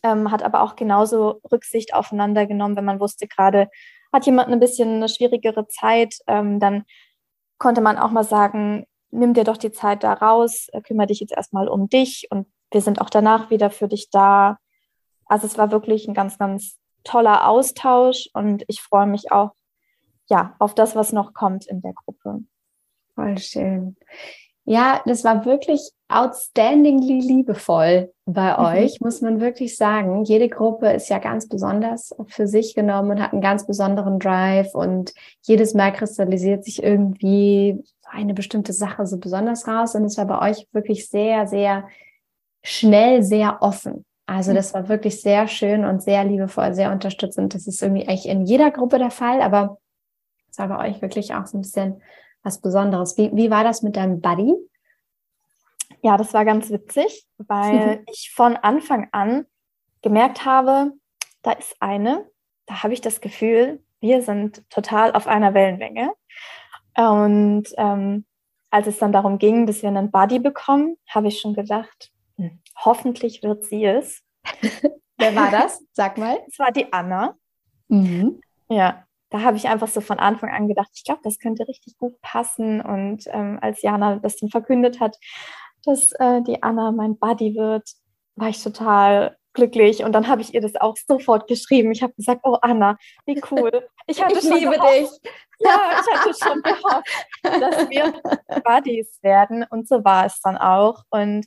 [0.02, 3.68] ähm, hat aber auch genauso Rücksicht aufeinander genommen, wenn man wusste, gerade
[4.12, 6.84] hat jemand ein bisschen eine schwierigere Zeit, ähm, dann
[7.58, 11.20] konnte man auch mal sagen, nimm dir doch die Zeit da raus, äh, kümmere dich
[11.20, 14.58] jetzt erstmal um dich und wir sind auch danach wieder für dich da.
[15.26, 19.52] Also es war wirklich ein ganz, ganz toller Austausch und ich freue mich auch
[20.28, 22.40] ja, auf das, was noch kommt in der Gruppe.
[23.14, 23.96] Voll schön.
[24.68, 28.64] Ja, das war wirklich outstandingly liebevoll bei mhm.
[28.84, 30.24] euch, muss man wirklich sagen.
[30.24, 34.74] Jede Gruppe ist ja ganz besonders für sich genommen und hat einen ganz besonderen Drive
[34.74, 40.26] und jedes Mal kristallisiert sich irgendwie eine bestimmte Sache so besonders raus und es war
[40.26, 41.88] bei euch wirklich sehr, sehr
[42.62, 44.04] schnell, sehr offen.
[44.26, 44.56] Also mhm.
[44.56, 47.54] das war wirklich sehr schön und sehr liebevoll, sehr unterstützend.
[47.54, 49.78] Das ist irgendwie eigentlich in jeder Gruppe der Fall, aber
[50.50, 52.02] es war bei euch wirklich auch so ein bisschen
[52.42, 53.16] was Besonderes.
[53.16, 54.54] Wie, wie war das mit deinem Buddy?
[56.02, 59.46] Ja, das war ganz witzig, weil ich von Anfang an
[60.02, 60.92] gemerkt habe,
[61.42, 62.30] da ist eine,
[62.66, 66.12] da habe ich das Gefühl, wir sind total auf einer Wellenlänge.
[66.96, 68.24] Und ähm,
[68.70, 72.60] als es dann darum ging, dass wir einen Buddy bekommen, habe ich schon gedacht, hm,
[72.76, 74.22] hoffentlich wird sie es.
[75.18, 75.82] Wer war das?
[75.92, 76.38] Sag mal.
[76.46, 77.36] Es war die Anna.
[77.88, 78.40] Mhm.
[78.68, 81.98] Ja, da habe ich einfach so von Anfang an gedacht, ich glaube, das könnte richtig
[81.98, 82.80] gut passen.
[82.80, 85.16] Und ähm, als Jana das dann verkündet hat,
[85.84, 87.90] dass äh, die Anna mein Buddy wird,
[88.36, 90.04] war ich total glücklich.
[90.04, 91.92] Und dann habe ich ihr das auch sofort geschrieben.
[91.92, 93.70] Ich habe gesagt, oh Anna, wie cool.
[94.10, 95.32] Ich, hatte ich liebe gehofft, dich.
[95.60, 98.14] Ja, ich hatte schon gehofft, dass wir
[98.64, 99.66] Buddies werden.
[99.68, 101.02] Und so war es dann auch.
[101.10, 101.44] Und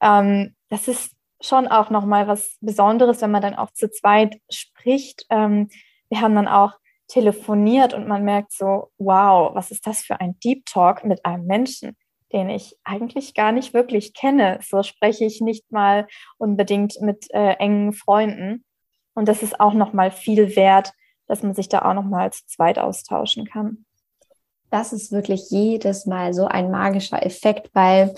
[0.00, 5.24] ähm, das ist schon auch nochmal was Besonderes, wenn man dann auch zu zweit spricht.
[5.30, 5.68] Ähm,
[6.08, 6.79] wir haben dann auch
[7.10, 11.44] telefoniert und man merkt so, wow, was ist das für ein Deep Talk mit einem
[11.44, 11.96] Menschen,
[12.32, 14.60] den ich eigentlich gar nicht wirklich kenne.
[14.62, 16.06] So spreche ich nicht mal
[16.38, 18.64] unbedingt mit äh, engen Freunden.
[19.14, 20.92] Und das ist auch noch mal viel wert,
[21.26, 23.84] dass man sich da auch noch mal zu zweit austauschen kann.
[24.70, 28.14] Das ist wirklich jedes Mal so ein magischer Effekt, weil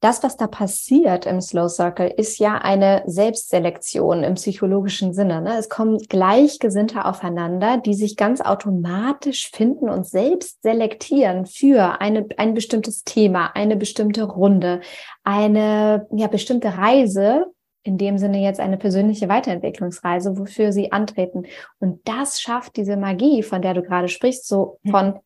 [0.00, 5.42] das, was da passiert im Slow Circle, ist ja eine Selbstselektion im psychologischen Sinne.
[5.42, 5.58] Ne?
[5.58, 12.54] Es kommen Gleichgesinnte aufeinander, die sich ganz automatisch finden und selbst selektieren für eine, ein
[12.54, 14.80] bestimmtes Thema, eine bestimmte Runde,
[15.22, 17.46] eine ja, bestimmte Reise,
[17.82, 21.44] in dem Sinne jetzt eine persönliche Weiterentwicklungsreise, wofür sie antreten.
[21.78, 25.18] Und das schafft diese Magie, von der du gerade sprichst, so von,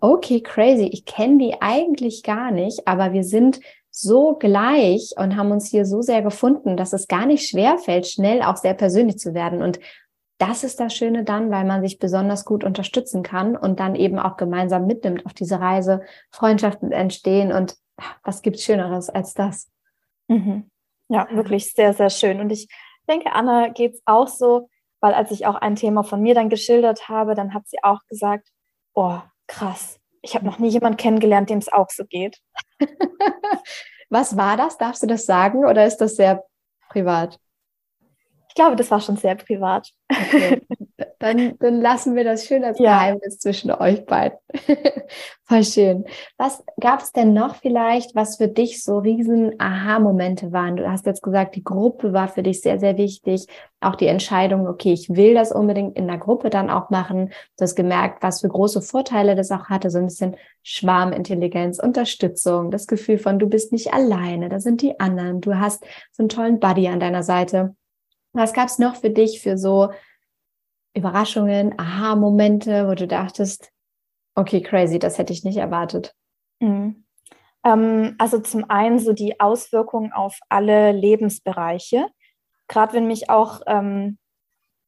[0.00, 3.60] okay, crazy, ich kenne die eigentlich gar nicht, aber wir sind
[3.96, 8.08] so gleich und haben uns hier so sehr gefunden, dass es gar nicht schwer fällt,
[8.08, 9.62] schnell auch sehr persönlich zu werden.
[9.62, 9.78] Und
[10.38, 14.18] das ist das Schöne dann, weil man sich besonders gut unterstützen kann und dann eben
[14.18, 16.02] auch gemeinsam mitnimmt auf diese Reise,
[16.32, 17.76] Freundschaften entstehen und
[18.24, 19.70] was gibt's Schöneres als das?
[20.26, 20.68] Mhm.
[21.08, 22.40] Ja, wirklich sehr, sehr schön.
[22.40, 22.66] Und ich
[23.08, 27.08] denke, Anna geht's auch so, weil als ich auch ein Thema von mir dann geschildert
[27.08, 28.48] habe, dann hat sie auch gesagt,
[28.94, 32.40] oh, krass, ich habe noch nie jemanden kennengelernt, dem es auch so geht.
[34.08, 34.78] Was war das?
[34.78, 36.44] Darfst du das sagen oder ist das sehr
[36.88, 37.38] privat?
[38.48, 39.90] Ich glaube, das war schon sehr privat.
[40.08, 40.62] Okay.
[41.24, 42.98] Dann, dann lassen wir das schön als ja.
[42.98, 44.36] Geheimnis zwischen euch beiden.
[45.44, 46.04] Voll schön.
[46.36, 50.76] Was gab es denn noch vielleicht, was für dich so riesen Aha-Momente waren?
[50.76, 53.46] Du hast jetzt gesagt, die Gruppe war für dich sehr, sehr wichtig.
[53.80, 57.30] Auch die Entscheidung, okay, ich will das unbedingt in der Gruppe dann auch machen.
[57.56, 59.88] Du hast gemerkt, was für große Vorteile das auch hatte.
[59.88, 65.00] So ein bisschen Schwarmintelligenz, Unterstützung, das Gefühl von, du bist nicht alleine, da sind die
[65.00, 65.40] anderen.
[65.40, 67.74] Du hast so einen tollen Buddy an deiner Seite.
[68.34, 69.88] Was gab es noch für dich für so
[70.94, 73.70] Überraschungen, Aha-Momente, wo du dachtest,
[74.34, 76.14] okay, crazy, das hätte ich nicht erwartet?
[76.60, 77.04] Mhm.
[77.64, 82.06] Ähm, also zum einen so die Auswirkungen auf alle Lebensbereiche.
[82.68, 84.18] Gerade wenn mich auch, ähm,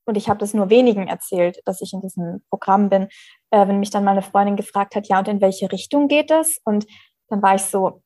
[0.06, 3.08] und ich habe das nur wenigen erzählt, dass ich in diesem Programm bin,
[3.50, 6.58] äh, wenn mich dann meine Freundin gefragt hat, ja, und in welche Richtung geht das?
[6.64, 6.86] Und
[7.28, 8.02] dann war ich so,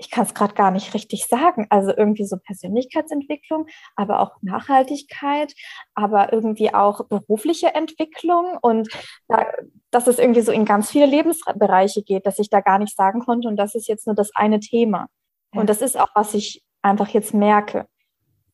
[0.00, 1.66] ich kann es gerade gar nicht richtig sagen.
[1.68, 5.54] Also irgendwie so Persönlichkeitsentwicklung, aber auch Nachhaltigkeit,
[5.94, 8.88] aber irgendwie auch berufliche Entwicklung und
[9.28, 9.46] da,
[9.90, 13.20] dass es irgendwie so in ganz viele Lebensbereiche geht, dass ich da gar nicht sagen
[13.20, 15.06] konnte und das ist jetzt nur das eine Thema.
[15.52, 17.86] Und das ist auch, was ich einfach jetzt merke,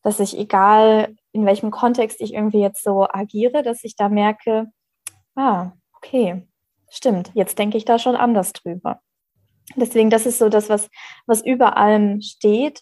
[0.03, 4.65] dass ich egal in welchem Kontext ich irgendwie jetzt so agiere, dass ich da merke,
[5.35, 6.45] ah, okay,
[6.89, 8.99] stimmt, jetzt denke ich da schon anders drüber.
[9.75, 10.89] Deswegen, das ist so das, was,
[11.25, 12.81] was über allem steht.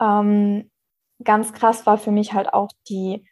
[0.00, 0.70] Ähm,
[1.22, 3.26] ganz krass war für mich halt auch die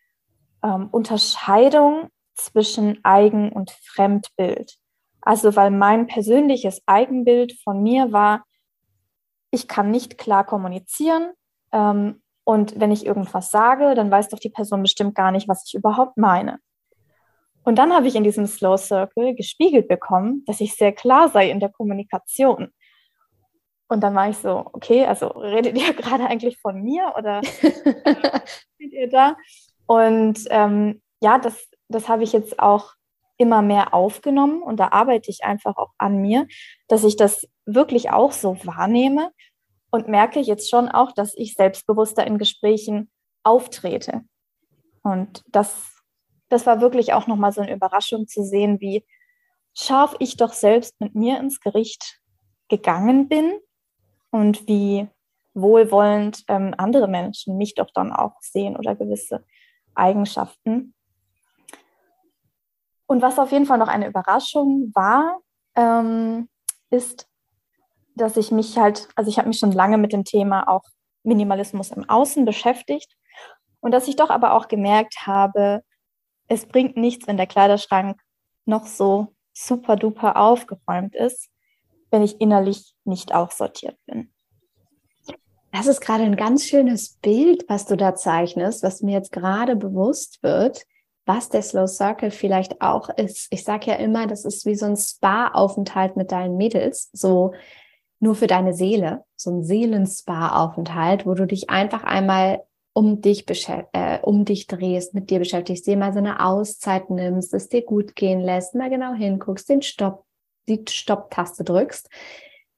[0.63, 4.77] ähm, Unterscheidung zwischen Eigen- und Fremdbild.
[5.21, 8.45] Also, weil mein persönliches Eigenbild von mir war,
[9.51, 11.33] ich kann nicht klar kommunizieren.
[11.73, 15.65] Ähm, und wenn ich irgendwas sage, dann weiß doch die Person bestimmt gar nicht, was
[15.67, 16.59] ich überhaupt meine.
[17.65, 21.51] Und dann habe ich in diesem Slow Circle gespiegelt bekommen, dass ich sehr klar sei
[21.51, 22.69] in der Kommunikation.
[23.89, 28.45] Und dann war ich so, okay, also redet ihr gerade eigentlich von mir oder seid
[28.79, 29.37] ihr da?
[29.87, 32.95] Und ähm, ja, das, das habe ich jetzt auch
[33.37, 36.47] immer mehr aufgenommen und da arbeite ich einfach auch an mir,
[36.89, 39.31] dass ich das wirklich auch so wahrnehme
[39.91, 43.11] und merke jetzt schon auch, dass ich selbstbewusster in Gesprächen
[43.43, 44.23] auftrete.
[45.03, 45.93] Und das,
[46.49, 49.05] das war wirklich auch nochmal so eine Überraschung zu sehen, wie
[49.75, 52.21] scharf ich doch selbst mit mir ins Gericht
[52.69, 53.53] gegangen bin
[54.35, 55.07] und wie
[55.55, 59.45] wohlwollend ähm, andere Menschen mich doch dann auch sehen oder gewisse
[59.95, 60.93] Eigenschaften.
[63.07, 65.39] Und was auf jeden Fall noch eine Überraschung war,
[65.77, 66.49] ähm,
[66.91, 67.29] ist,
[68.17, 70.83] dass ich mich halt, also ich habe mich schon lange mit dem Thema auch
[71.23, 73.17] Minimalismus im Außen beschäftigt
[73.79, 75.85] und dass ich doch aber auch gemerkt habe,
[76.49, 78.21] es bringt nichts, wenn der Kleiderschrank
[78.65, 81.51] noch so super duper aufgeräumt ist,
[82.15, 84.31] wenn ich innerlich nicht auch sortiert bin.
[85.73, 89.75] Das ist gerade ein ganz schönes Bild, was du da zeichnest, was mir jetzt gerade
[89.75, 90.85] bewusst wird,
[91.27, 93.49] was der Slow Circle vielleicht auch ist.
[93.51, 97.53] Ich sage ja immer, das ist wie so ein Spa-Aufenthalt mit deinen Mädels, so
[98.21, 103.45] nur für deine Seele, so ein Seelenspa-Aufenthalt, wo du dich einfach einmal um dich,
[103.93, 107.83] äh, um dich drehst, mit dir beschäftigst, dir mal so eine Auszeit nimmst, es dir
[107.83, 110.25] gut gehen lässt, mal genau hinguckst, den Stopp
[110.69, 112.09] die Stopp-Taste drückst.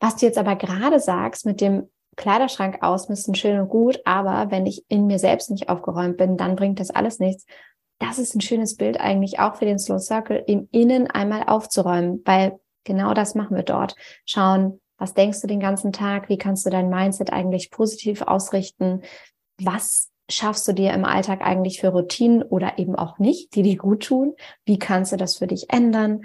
[0.00, 4.66] Was du jetzt aber gerade sagst mit dem Kleiderschrank ausmisten, schön und gut, aber wenn
[4.66, 7.44] ich in mir selbst nicht aufgeräumt bin, dann bringt das alles nichts.
[7.98, 12.20] das ist ein schönes Bild eigentlich auch für den Slow Circle, im Innen einmal aufzuräumen,
[12.26, 13.94] weil genau das machen wir dort.
[14.26, 16.28] Schauen, was denkst du den ganzen Tag?
[16.28, 19.02] Wie kannst du dein Mindset eigentlich positiv ausrichten?
[19.58, 23.76] Was schaffst du dir im Alltag eigentlich für Routinen oder eben auch nicht, die dir
[23.76, 24.34] gut tun?
[24.64, 26.22] Wie kannst du das für dich ändern?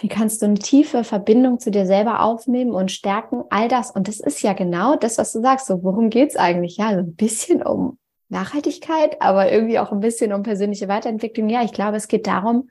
[0.00, 3.44] Wie kannst du eine tiefe Verbindung zu dir selber aufnehmen und stärken?
[3.50, 3.90] All das.
[3.90, 5.66] Und das ist ja genau das, was du sagst.
[5.66, 6.76] So, worum geht's eigentlich?
[6.76, 11.48] Ja, so ein bisschen um Nachhaltigkeit, aber irgendwie auch ein bisschen um persönliche Weiterentwicklung.
[11.48, 12.70] Ja, ich glaube, es geht darum,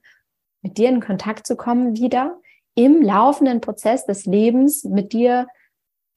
[0.61, 2.39] mit dir in Kontakt zu kommen wieder,
[2.75, 5.47] im laufenden Prozess des Lebens mit dir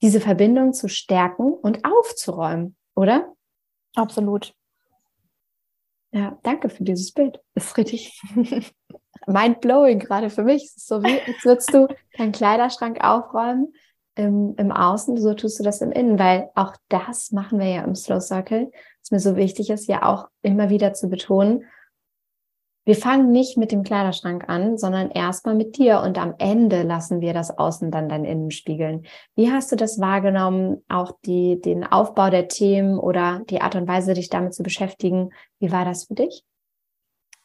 [0.01, 3.33] diese Verbindung zu stärken und aufzuräumen, oder?
[3.95, 4.53] Absolut.
[6.15, 7.41] Ja, danke für dieses Bild.
[7.55, 8.21] Das ist richtig
[9.27, 10.63] mind-blowing gerade für mich.
[10.63, 13.73] Ist so wie, als würdest du deinen Kleiderschrank aufräumen
[14.15, 17.83] im, im Außen, so tust du das im Innen, weil auch das machen wir ja
[17.83, 18.71] im Slow Circle.
[19.01, 21.65] Was mir so wichtig ist, ja auch immer wieder zu betonen,
[22.85, 27.19] wir fangen nicht mit dem Kleiderschrank an, sondern erstmal mit dir und am Ende lassen
[27.19, 29.07] wir das Außen dann dein Innen spiegeln.
[29.35, 33.87] Wie hast du das wahrgenommen, auch die, den Aufbau der Themen oder die Art und
[33.87, 35.31] Weise, dich damit zu beschäftigen?
[35.59, 36.43] Wie war das für dich?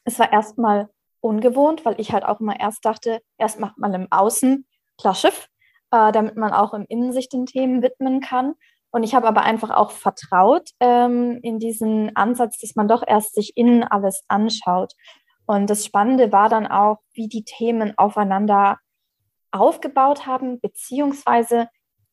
[0.05, 4.09] Es war erstmal ungewohnt, weil ich halt auch immer erst dachte, erst macht man im
[4.11, 4.67] Außen
[5.01, 5.49] klar Schiff,
[5.91, 8.55] äh, damit man auch im Innen sich den Themen widmen kann.
[8.91, 13.35] Und ich habe aber einfach auch vertraut ähm, in diesen Ansatz, dass man doch erst
[13.35, 14.95] sich innen alles anschaut.
[15.47, 18.79] Und das Spannende war dann auch, wie die Themen aufeinander
[19.51, 21.69] aufgebaut haben, beziehungsweise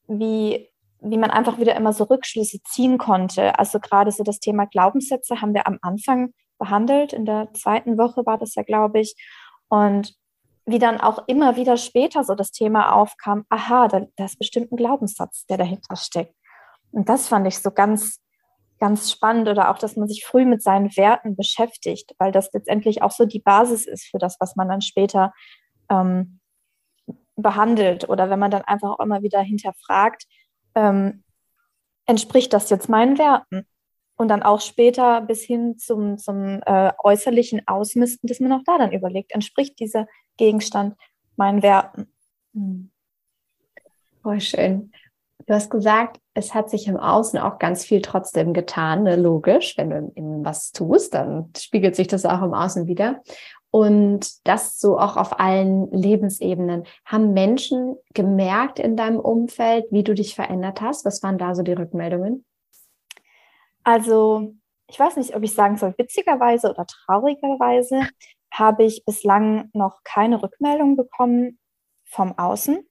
[0.07, 0.69] wie,
[1.01, 3.59] wie man einfach wieder immer so Rückschlüsse ziehen konnte.
[3.59, 7.13] Also gerade so das Thema Glaubenssätze haben wir am Anfang behandelt.
[7.13, 9.15] In der zweiten Woche war das ja, glaube ich.
[9.69, 10.15] Und
[10.65, 14.71] wie dann auch immer wieder später so das Thema aufkam, aha, da, da ist bestimmt
[14.71, 16.35] ein Glaubenssatz, der dahinter steckt.
[16.91, 18.19] Und das fand ich so ganz
[18.79, 23.01] ganz spannend oder auch, dass man sich früh mit seinen Werten beschäftigt, weil das letztendlich
[23.01, 25.33] auch so die Basis ist für das, was man dann später
[25.89, 26.39] ähm,
[27.35, 30.25] behandelt oder wenn man dann einfach auch immer wieder hinterfragt,
[30.75, 31.23] ähm,
[32.05, 33.67] entspricht das jetzt meinen Werten?
[34.19, 38.79] Und dann auch später bis hin zum, zum äh, äußerlichen Ausmisten, dass man auch da
[38.79, 40.95] dann überlegt, entspricht dieser Gegenstand
[41.35, 42.11] meinen Werten?
[42.55, 42.89] Hm.
[44.23, 44.91] Voll schön.
[45.45, 49.15] Du hast gesagt, es hat sich im Außen auch ganz viel trotzdem getan, ne?
[49.15, 49.78] logisch.
[49.78, 53.21] Wenn du in was tust, dann spiegelt sich das auch im Außen wieder.
[53.69, 56.86] Und das so auch auf allen Lebensebenen.
[57.06, 61.06] Haben Menschen gemerkt in deinem Umfeld, wie du dich verändert hast?
[61.06, 62.45] Was waren da so die Rückmeldungen?
[63.84, 64.54] Also,
[64.89, 68.02] ich weiß nicht, ob ich sagen soll, witzigerweise oder traurigerweise
[68.52, 71.60] habe ich bislang noch keine Rückmeldung bekommen
[72.06, 72.86] vom Außen.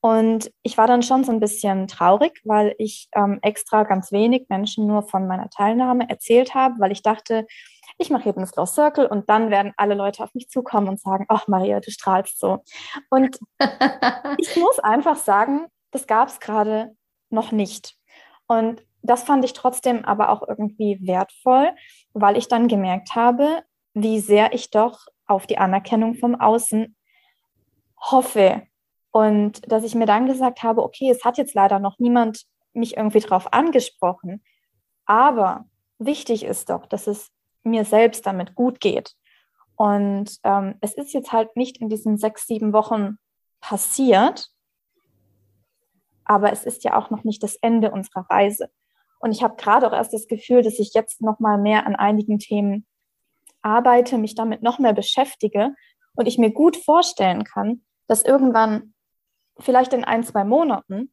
[0.00, 4.46] Und ich war dann schon so ein bisschen traurig, weil ich ähm, extra ganz wenig
[4.48, 7.46] Menschen nur von meiner Teilnahme erzählt habe, weil ich dachte,
[7.98, 11.00] ich mache eben einen Slow Circle und dann werden alle Leute auf mich zukommen und
[11.00, 12.62] sagen, ach Maria, du strahlst so.
[13.10, 13.38] Und
[14.38, 16.94] ich muss einfach sagen, das gab es gerade
[17.30, 17.96] noch nicht.
[18.46, 21.72] Und das fand ich trotzdem aber auch irgendwie wertvoll,
[22.12, 23.62] weil ich dann gemerkt habe,
[23.94, 26.96] wie sehr ich doch auf die Anerkennung vom Außen
[28.00, 28.62] hoffe,
[29.10, 32.96] und dass ich mir dann gesagt habe, okay, es hat jetzt leider noch niemand mich
[32.96, 34.42] irgendwie drauf angesprochen,
[35.06, 35.64] aber
[35.98, 37.30] wichtig ist doch, dass es
[37.62, 39.14] mir selbst damit gut geht.
[39.76, 43.18] Und ähm, es ist jetzt halt nicht in diesen sechs, sieben Wochen
[43.60, 44.48] passiert,
[46.24, 48.70] aber es ist ja auch noch nicht das Ende unserer Reise.
[49.18, 51.96] Und ich habe gerade auch erst das Gefühl, dass ich jetzt noch mal mehr an
[51.96, 52.86] einigen Themen
[53.62, 55.74] arbeite, mich damit noch mehr beschäftige
[56.14, 58.94] und ich mir gut vorstellen kann, dass irgendwann
[59.58, 61.12] vielleicht in ein, zwei Monaten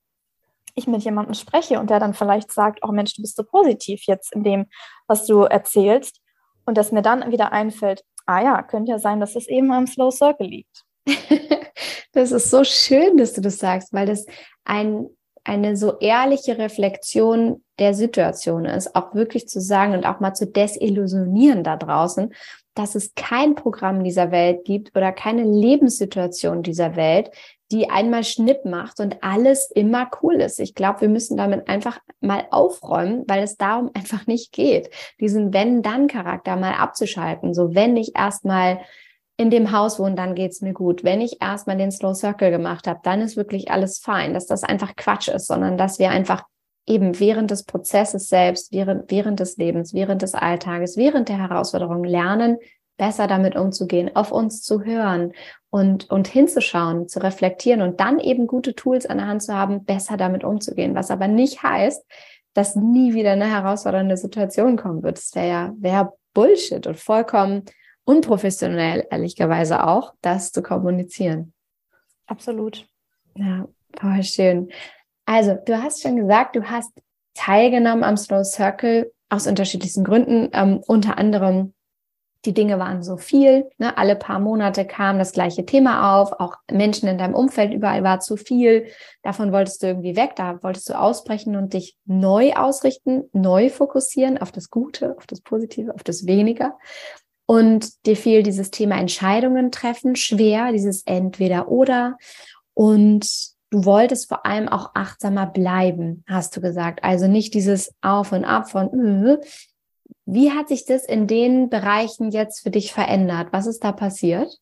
[0.76, 4.04] ich mit jemandem spreche und der dann vielleicht sagt, oh Mensch, du bist so positiv
[4.06, 4.66] jetzt in dem,
[5.08, 6.22] was du erzählst.
[6.66, 9.88] Und dass mir dann wieder einfällt, ah ja, könnte ja sein, dass es eben am
[9.88, 10.84] Slow Circle liegt.
[12.14, 14.26] das ist so schön, dass du das sagst, weil das
[14.64, 15.08] ein,
[15.44, 20.48] eine so ehrliche Reflexion der Situation ist, auch wirklich zu sagen und auch mal zu
[20.48, 22.34] desillusionieren da draußen,
[22.74, 27.32] dass es kein Programm dieser Welt gibt oder keine Lebenssituation dieser Welt,
[27.72, 30.60] die einmal Schnipp macht und alles immer cool ist.
[30.60, 34.90] Ich glaube, wir müssen damit einfach mal aufräumen, weil es darum einfach nicht geht,
[35.20, 37.54] diesen Wenn-Dann-Charakter mal abzuschalten.
[37.54, 38.82] So, wenn ich erstmal
[39.38, 41.04] in dem Haus wohne, dann geht's mir gut.
[41.04, 44.64] Wenn ich erstmal den Slow Circle gemacht habe, dann ist wirklich alles fein, dass das
[44.64, 46.44] einfach Quatsch ist, sondern dass wir einfach
[46.88, 52.04] eben während des Prozesses selbst, während, während des Lebens, während des Alltages, während der Herausforderungen
[52.04, 52.58] lernen,
[52.98, 55.34] besser damit umzugehen, auf uns zu hören
[55.70, 59.84] und, und hinzuschauen, zu reflektieren und dann eben gute Tools an der Hand zu haben,
[59.84, 60.96] besser damit umzugehen.
[60.96, 62.06] Was aber nicht heißt,
[62.54, 65.18] dass nie wieder eine herausfordernde Situation kommen wird.
[65.18, 67.64] Das wäre ja wär Bullshit und vollkommen
[68.06, 71.54] unprofessionell, ehrlicherweise auch, das zu kommunizieren.
[72.28, 72.88] Absolut.
[73.36, 73.68] Ja,
[74.00, 74.70] voll schön.
[75.26, 76.92] Also, du hast schon gesagt, du hast
[77.34, 81.74] teilgenommen am Slow Circle aus unterschiedlichsten Gründen, ähm, unter anderem
[82.46, 83.70] die Dinge waren so viel.
[83.78, 83.98] Ne?
[83.98, 86.32] Alle paar Monate kam das gleiche Thema auf.
[86.40, 88.88] Auch Menschen in deinem Umfeld überall war zu viel.
[89.24, 90.34] Davon wolltest du irgendwie weg.
[90.36, 95.42] Da wolltest du ausbrechen und dich neu ausrichten, neu fokussieren auf das Gute, auf das
[95.42, 96.78] Positive, auf das Weniger.
[97.48, 102.18] Und dir fiel dieses Thema Entscheidungen treffen schwer, dieses Entweder oder.
[102.74, 103.28] Und
[103.70, 107.04] du wolltest vor allem auch achtsamer bleiben, hast du gesagt.
[107.04, 108.88] Also nicht dieses Auf und Ab von,
[109.26, 109.38] äh,
[110.26, 113.50] wie hat sich das in den Bereichen jetzt für dich verändert?
[113.52, 114.60] Was ist da passiert?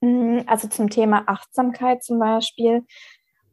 [0.00, 2.84] Mm, also zum Thema Achtsamkeit zum Beispiel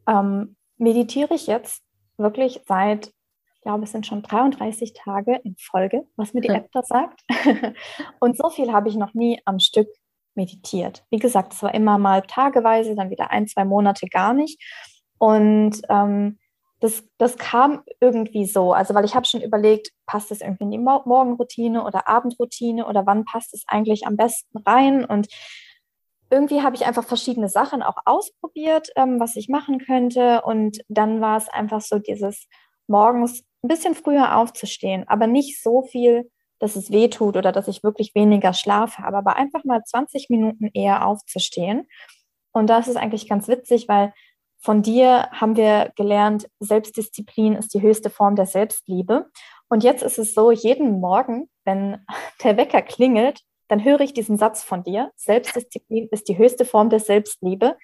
[0.06, 1.82] ähm, meditiere ich jetzt
[2.16, 6.70] wirklich seit, ich glaube, es sind schon 33 Tage in Folge, was mir die App
[6.72, 7.22] da sagt.
[8.20, 9.88] Und so viel habe ich noch nie am Stück
[10.34, 11.04] meditiert.
[11.10, 14.60] Wie gesagt, es war immer mal tageweise, dann wieder ein, zwei Monate gar nicht.
[15.18, 16.38] Und ähm,
[16.82, 18.72] das, das kam irgendwie so.
[18.72, 22.86] Also, weil ich habe schon überlegt, passt es irgendwie in die Mo Morgenroutine oder Abendroutine
[22.88, 25.04] oder wann passt es eigentlich am besten rein?
[25.04, 25.28] Und
[26.28, 30.42] irgendwie habe ich einfach verschiedene Sachen auch ausprobiert, ähm, was ich machen könnte.
[30.42, 32.48] Und dann war es einfach so dieses
[32.88, 36.28] morgens ein bisschen früher aufzustehen, aber nicht so viel,
[36.58, 40.30] dass es weh tut oder dass ich wirklich weniger Schlaf habe, aber einfach mal 20
[40.30, 41.86] Minuten eher aufzustehen.
[42.50, 44.12] Und das ist eigentlich ganz witzig, weil
[44.62, 49.26] von dir haben wir gelernt, Selbstdisziplin ist die höchste Form der Selbstliebe.
[49.68, 52.06] Und jetzt ist es so, jeden Morgen, wenn
[52.44, 55.10] der Wecker klingelt, dann höre ich diesen Satz von dir.
[55.16, 57.76] Selbstdisziplin ist die höchste Form der Selbstliebe.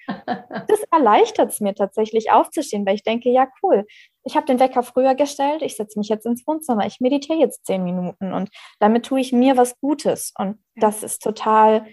[0.67, 3.85] Das erleichtert es mir tatsächlich aufzustehen, weil ich denke, ja, cool.
[4.23, 7.65] Ich habe den Wecker früher gestellt, ich setze mich jetzt ins Wohnzimmer, ich meditiere jetzt
[7.65, 8.49] zehn Minuten und
[8.79, 10.31] damit tue ich mir was Gutes.
[10.37, 11.87] Und das ist total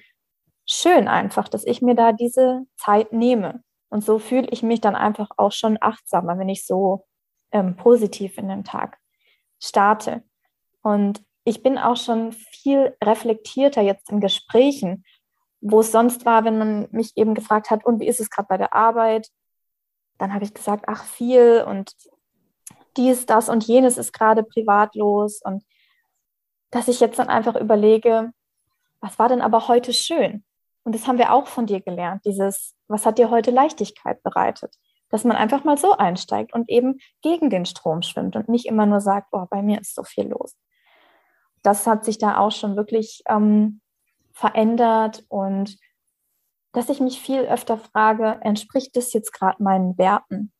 [0.69, 3.63] schön einfach, dass ich mir da diese Zeit nehme.
[3.89, 7.05] Und so fühle ich mich dann einfach auch schon achtsamer, wenn ich so
[7.53, 8.99] ähm, positiv in den Tag
[9.61, 10.23] starte.
[10.83, 15.05] Und ich bin auch schon viel reflektierter jetzt in Gesprächen,
[15.61, 18.49] wo es sonst war, wenn man mich eben gefragt hat, und wie ist es gerade
[18.49, 19.29] bei der Arbeit?
[20.19, 21.93] Dann habe ich gesagt, ach viel und
[22.97, 25.41] dies, das und jenes ist gerade privatlos.
[25.43, 25.65] Und
[26.71, 28.33] dass ich jetzt dann einfach überlege,
[29.01, 30.45] was war denn aber heute schön?
[30.87, 34.73] Und das haben wir auch von dir gelernt, dieses, was hat dir heute Leichtigkeit bereitet?
[35.09, 38.87] Dass man einfach mal so einsteigt und eben gegen den Strom schwimmt und nicht immer
[38.87, 40.57] nur sagt, oh, bei mir ist so viel los.
[41.65, 43.81] Das hat sich da auch schon wirklich ähm,
[44.33, 45.77] verändert und
[46.71, 50.53] dass ich mich viel öfter frage, entspricht das jetzt gerade meinen Werten?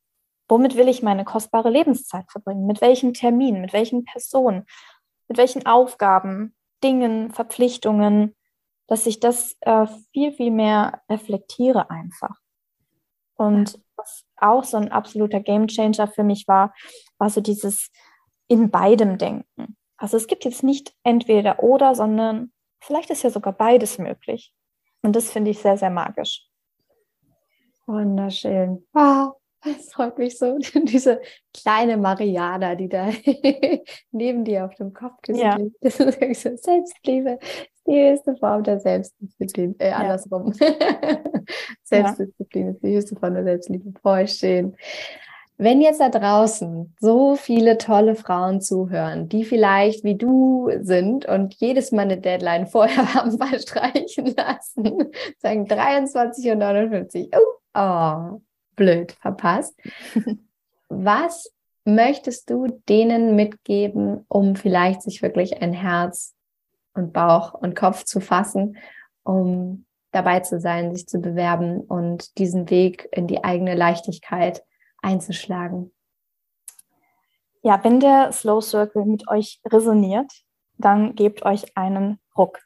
[0.49, 2.67] Womit will ich meine kostbare Lebenszeit verbringen?
[2.67, 4.65] Mit welchen Terminen, mit welchen Personen,
[5.29, 6.53] mit welchen Aufgaben,
[6.83, 8.35] Dingen, Verpflichtungen?
[8.87, 12.35] Dass ich das äh, viel, viel mehr reflektiere einfach.
[13.35, 16.73] Und was auch so ein absoluter Gamechanger für mich war,
[17.17, 17.91] war so dieses
[18.47, 19.77] in beidem Denken.
[19.97, 24.53] Also es gibt jetzt nicht entweder oder, sondern vielleicht ist ja sogar beides möglich.
[25.01, 26.47] Und das finde ich sehr, sehr magisch.
[27.85, 28.85] Wunderschön.
[28.93, 29.36] Wow.
[29.77, 31.21] Es freut mich so, diese
[31.53, 33.09] kleine Mariana, die da
[34.11, 35.55] neben dir auf dem Kopf ja.
[35.55, 35.75] liegt.
[35.81, 39.75] Das ist Selbstliebe ist die höchste Form der Selbstdisziplin.
[39.79, 39.97] Äh, ja.
[39.97, 40.53] andersrum.
[41.83, 42.71] Selbstdisziplin ja.
[42.71, 43.93] ist die höchste Form der Selbstliebe.
[44.01, 44.75] Voll schön.
[45.59, 51.55] Wenn jetzt da draußen so viele tolle Frauen zuhören, die vielleicht wie du sind und
[51.55, 57.41] jedes Mal eine Deadline vorher haben verstreichen lassen, sagen 23.59 Uhr,
[57.73, 58.41] oh, oh
[58.77, 59.77] blöd verpasst.
[60.87, 61.51] Was
[61.83, 66.35] möchtest du denen mitgeben, um vielleicht sich wirklich ein Herz
[66.93, 68.77] und Bauch und Kopf zu fassen,
[69.23, 74.63] um dabei zu sein, sich zu bewerben und diesen Weg in die eigene Leichtigkeit
[75.01, 75.93] einzuschlagen?
[77.63, 80.31] Ja, wenn der Slow Circle mit euch resoniert,
[80.77, 82.59] dann gebt euch einen Ruck.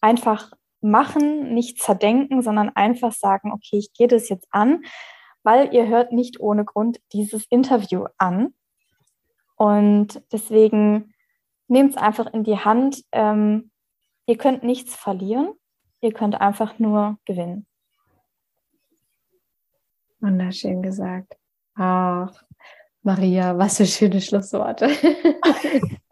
[0.00, 4.82] Einfach machen, nicht zerdenken, sondern einfach sagen, okay, ich gehe das jetzt an
[5.44, 8.54] weil ihr hört nicht ohne Grund dieses Interview an.
[9.56, 11.14] Und deswegen
[11.68, 13.04] nehmt es einfach in die Hand.
[13.12, 13.70] Ähm,
[14.26, 15.52] ihr könnt nichts verlieren,
[16.00, 17.66] ihr könnt einfach nur gewinnen.
[20.20, 21.36] Wunderschön gesagt.
[21.76, 22.32] Ach,
[23.02, 24.88] Maria, was für schöne Schlussworte.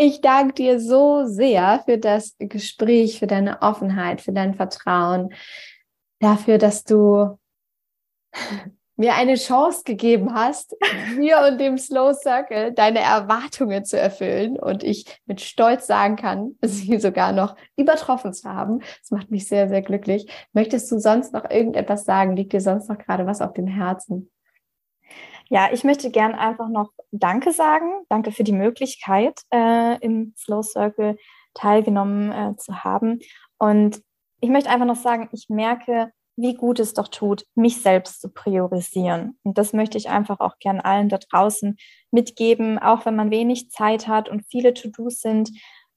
[0.00, 5.34] Ich danke dir so sehr für das Gespräch, für deine Offenheit, für dein Vertrauen,
[6.20, 7.36] dafür, dass du
[8.98, 10.76] mir eine Chance gegeben hast,
[11.16, 16.56] mir und dem Slow Circle deine Erwartungen zu erfüllen und ich mit Stolz sagen kann,
[16.62, 18.80] sie sogar noch übertroffen zu haben.
[19.00, 20.26] Das macht mich sehr, sehr glücklich.
[20.52, 22.36] Möchtest du sonst noch irgendetwas sagen?
[22.36, 24.30] Liegt dir sonst noch gerade was auf dem Herzen?
[25.48, 28.04] Ja, ich möchte gern einfach noch Danke sagen.
[28.08, 31.16] Danke für die Möglichkeit, äh, im Slow Circle
[31.54, 33.20] teilgenommen äh, zu haben.
[33.58, 34.02] Und
[34.40, 38.28] ich möchte einfach noch sagen, ich merke, wie gut es doch tut, mich selbst zu
[38.28, 39.38] priorisieren.
[39.42, 41.76] Und das möchte ich einfach auch gern allen da draußen
[42.12, 45.50] mitgeben, auch wenn man wenig Zeit hat und viele To-Dos sind.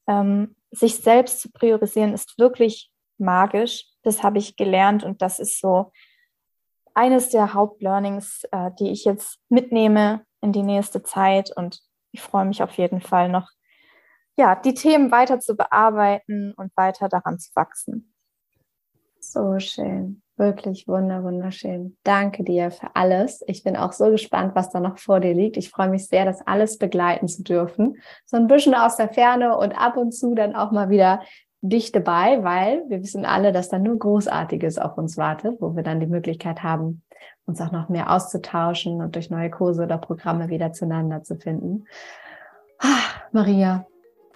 [0.08, 3.86] Ähm, sich selbst zu priorisieren ist wirklich magisch.
[4.02, 5.92] Das habe ich gelernt und das ist so
[6.92, 11.56] eines der Hauptlearnings, äh, die ich jetzt mitnehme in die nächste Zeit.
[11.56, 11.80] Und
[12.10, 13.48] ich freue mich auf jeden Fall noch,
[14.36, 18.12] ja, die Themen weiter zu bearbeiten und weiter daran zu wachsen.
[19.20, 20.21] So schön.
[20.36, 21.96] Wirklich wunder, wunderschön.
[22.04, 23.44] Danke dir für alles.
[23.46, 25.58] Ich bin auch so gespannt, was da noch vor dir liegt.
[25.58, 27.98] Ich freue mich sehr, das alles begleiten zu dürfen.
[28.24, 31.20] So ein bisschen aus der Ferne und ab und zu dann auch mal wieder
[31.60, 35.82] dich dabei, weil wir wissen alle, dass da nur Großartiges auf uns wartet, wo wir
[35.82, 37.02] dann die Möglichkeit haben,
[37.46, 41.84] uns auch noch mehr auszutauschen und durch neue Kurse oder Programme wieder zueinander zu finden.
[42.78, 43.86] Ah, Maria,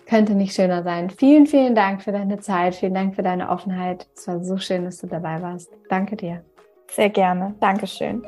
[0.06, 1.10] könnte nicht schöner sein.
[1.10, 2.74] Vielen, vielen Dank für deine Zeit.
[2.74, 4.06] Vielen Dank für deine Offenheit.
[4.14, 5.70] Es war so schön, dass du dabei warst.
[5.88, 6.44] Danke dir.
[6.90, 7.54] Sehr gerne.
[7.60, 8.22] Dankeschön.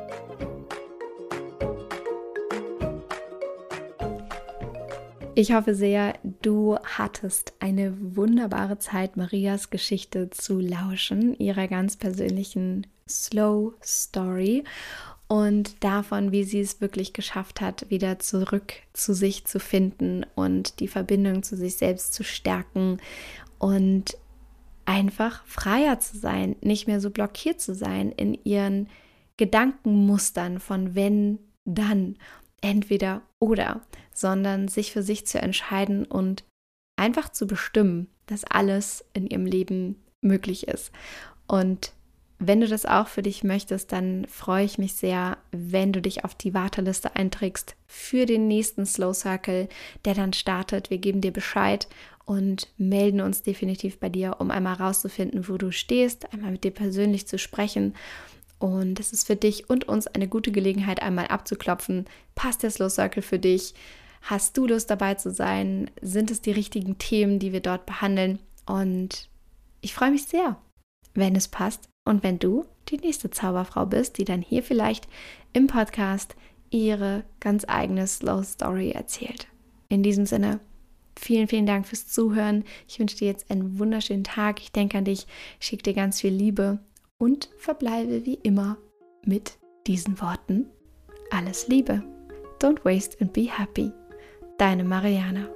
[5.35, 12.87] Ich hoffe sehr, du hattest eine wunderbare Zeit, Marias Geschichte zu lauschen, ihrer ganz persönlichen
[13.07, 14.65] Slow Story
[15.29, 20.79] und davon, wie sie es wirklich geschafft hat, wieder zurück zu sich zu finden und
[20.79, 22.97] die Verbindung zu sich selbst zu stärken
[23.59, 24.17] und
[24.85, 28.89] einfach freier zu sein, nicht mehr so blockiert zu sein in ihren
[29.37, 32.17] Gedankenmustern von wenn, dann,
[32.61, 36.43] entweder oder, sondern sich für sich zu entscheiden und
[36.97, 40.91] einfach zu bestimmen, dass alles in ihrem Leben möglich ist.
[41.47, 41.93] Und
[42.39, 46.23] wenn du das auch für dich möchtest, dann freue ich mich sehr, wenn du dich
[46.23, 49.67] auf die Warteliste einträgst für den nächsten Slow Circle,
[50.05, 50.89] der dann startet.
[50.89, 51.89] Wir geben dir Bescheid
[52.23, 56.71] und melden uns definitiv bei dir, um einmal rauszufinden, wo du stehst, einmal mit dir
[56.71, 57.93] persönlich zu sprechen.
[58.57, 62.05] Und es ist für dich und uns eine gute Gelegenheit, einmal abzuklopfen.
[62.35, 63.73] Passt der Slow Circle für dich?
[64.21, 65.91] Hast du Lust dabei zu sein?
[66.01, 68.39] Sind es die richtigen Themen, die wir dort behandeln?
[68.65, 69.27] Und
[69.81, 70.57] ich freue mich sehr,
[71.15, 75.07] wenn es passt und wenn du die nächste Zauberfrau bist, die dann hier vielleicht
[75.53, 76.35] im Podcast
[76.71, 79.47] ihre ganz eigene Slow Story erzählt.
[79.89, 80.59] In diesem Sinne,
[81.15, 82.63] vielen, vielen Dank fürs Zuhören.
[82.87, 84.59] Ich wünsche dir jetzt einen wunderschönen Tag.
[84.59, 85.27] Ich denke an dich,
[85.59, 86.79] schicke dir ganz viel Liebe
[87.19, 88.77] und verbleibe wie immer
[89.23, 90.65] mit diesen Worten.
[91.31, 92.03] Alles Liebe.
[92.59, 93.91] Don't waste and be happy.
[94.57, 95.47] Deine Mariana.